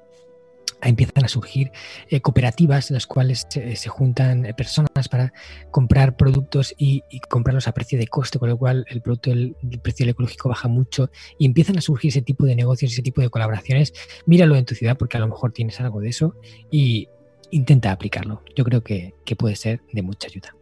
empiezan 0.82 1.26
a 1.26 1.28
surgir 1.28 1.72
eh, 2.10 2.22
cooperativas 2.22 2.90
en 2.90 2.96
las 2.96 3.08
cuales 3.08 3.48
se, 3.50 3.90
juntan 3.90 4.46
eh, 4.46 4.54
personas 4.54 4.90
para 5.10 5.34
comprar 5.70 6.16
productos 6.16 6.74
y, 6.78 7.04
comprarlos 7.30 7.68
a 7.68 7.74
precio 7.74 8.00
de 8.00 8.08
coste, 8.08 8.40
con 8.40 8.50
lo 8.50 8.58
cual 8.58 8.86
el 8.90 9.02
producto 9.02 9.32
el, 9.32 9.56
precio 9.82 10.06
del 10.06 10.12
ecológico 10.12 10.50
baja 10.50 10.68
mucho 10.68 11.10
y 11.38 11.46
empiezan 11.46 11.78
a 11.78 11.82
surgir 11.82 12.10
ese 12.10 12.22
tipo 12.22 12.46
de 12.46 12.56
negocios, 12.56 12.92
ese 12.92 13.02
tipo 13.02 13.22
de 13.22 13.30
colaboraciones. 13.30 13.94
Míralo 14.26 14.56
en 14.56 14.66
tu 14.66 14.76
ciudad 14.76 14.98
porque 14.98 15.18
a 15.18 15.20
lo 15.20 15.28
mejor 15.28 15.52
tienes 15.52 15.80
algo 15.80 16.02
de 16.02 16.10
eso 16.10 16.36
y 16.72 17.10
intenta 17.52 17.92
aplicarlo. 17.92 18.44
Yo 18.56 18.64
creo 18.64 18.84
que, 18.84 19.14
puede 19.38 19.56
ser 19.56 19.82
de 19.94 20.02
mucha 20.02 20.28
ayuda. 20.28 20.56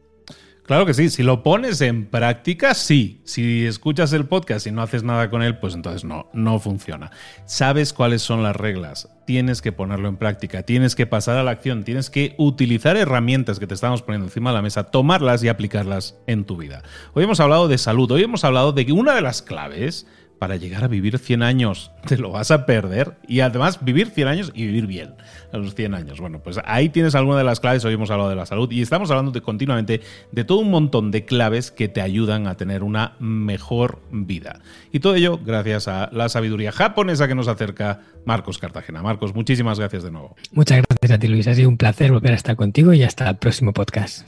Claro 0.64 0.86
que 0.86 0.94
sí, 0.94 1.10
si 1.10 1.24
lo 1.24 1.42
pones 1.42 1.82
en 1.82 2.06
práctica, 2.06 2.76
sí. 2.76 3.22
Si 3.24 3.66
escuchas 3.66 4.14
el 4.14 4.28
podcast 4.28 4.68
y 4.68 4.72
no 4.72 4.84
haces 4.84 5.02
nada 5.02 5.32
con 5.32 5.42
él, 5.42 5.58
pues 5.58 5.74
entonces 5.74 6.04
no, 6.04 6.30
no 6.32 6.60
funciona. 6.60 7.10
Sabes 7.46 7.92
cuáles 7.92 8.22
son 8.22 8.44
las 8.44 8.56
reglas, 8.56 9.10
tienes 9.26 9.64
que 9.64 9.72
ponerlo 9.72 10.10
en 10.10 10.18
práctica, 10.18 10.62
tienes 10.62 10.96
que 10.96 11.08
pasar 11.08 11.38
a 11.38 11.44
la 11.44 11.50
acción, 11.50 11.84
tienes 11.84 12.12
que 12.12 12.36
utilizar 12.38 12.98
herramientas 12.98 13.58
que 13.58 13.66
te 13.66 13.74
estamos 13.74 14.04
poniendo 14.04 14.28
encima 14.28 14.52
de 14.52 14.58
la 14.58 14.62
mesa, 14.62 14.84
tomarlas 14.84 15.44
y 15.44 15.48
aplicarlas 15.48 16.20
en 16.28 16.46
tu 16.46 16.56
vida. 16.56 16.84
Hoy 17.14 17.24
hemos 17.24 17.40
hablado 17.40 17.68
de 17.68 17.80
salud, 17.80 18.12
hoy 18.12 18.22
hemos 18.22 18.44
hablado 18.44 18.72
de 18.72 18.86
que 18.86 18.92
una 18.92 19.16
de 19.16 19.22
las 19.22 19.42
claves 19.42 20.06
para 20.40 20.56
llegar 20.56 20.84
a 20.84 20.88
vivir 20.88 21.20
100 21.20 21.44
años. 21.44 21.92
Te 22.08 22.18
lo 22.18 22.32
vas 22.32 22.50
a 22.52 22.66
perder. 22.66 23.18
Y 23.28 23.42
además 23.42 23.84
vivir 23.84 24.08
100 24.08 24.28
años 24.28 24.52
y 24.56 24.66
vivir 24.66 24.88
bien 24.88 25.14
a 25.52 25.58
los 25.58 25.76
100 25.76 25.94
años. 25.94 26.20
Bueno, 26.20 26.40
pues 26.40 26.60
ahí 26.66 26.90
tienes 26.90 27.14
alguna 27.16 27.38
de 27.38 27.44
las 27.44 27.60
claves. 27.60 27.84
Hoy 27.86 27.94
hemos 27.94 28.10
hablado 28.10 28.30
de 28.30 28.36
la 28.36 28.46
salud 28.46 28.72
y 28.72 28.82
estamos 28.82 29.12
hablando 29.12 29.32
de, 29.32 29.42
continuamente 29.42 30.02
de 30.32 30.44
todo 30.44 30.60
un 30.60 30.72
montón 30.72 31.12
de 31.12 31.26
claves 31.26 31.72
que 31.72 31.88
te 31.88 32.02
ayudan 32.02 32.48
a 32.48 32.56
tener 32.56 32.84
una 32.84 33.14
mejor 33.20 34.02
vida. 34.12 34.62
Y 34.92 35.00
todo 35.00 35.16
ello 35.16 35.40
gracias 35.44 35.88
a 35.88 36.10
la 36.12 36.30
sabiduría 36.30 36.72
japonesa 36.72 37.28
que 37.28 37.36
nos 37.36 37.48
acerca 37.48 38.02
Marcos 38.26 38.58
Cartagena. 38.58 39.02
Marcos, 39.02 39.36
muchísimas 39.36 39.80
gracias 39.80 40.04
de 40.04 40.12
nuevo. 40.12 40.36
Muchas 40.52 40.84
gracias 40.88 41.12
a 41.12 41.20
ti, 41.20 41.28
Luis. 41.28 41.48
Ha 41.48 41.56
sido 41.56 41.70
un 41.70 41.78
placer 41.78 42.12
volver 42.12 42.32
a 42.32 42.36
estar 42.36 42.56
contigo 42.56 42.94
y 42.94 43.04
hasta 43.04 43.30
el 43.30 43.38
próximo 43.38 43.74
podcast. 43.74 44.28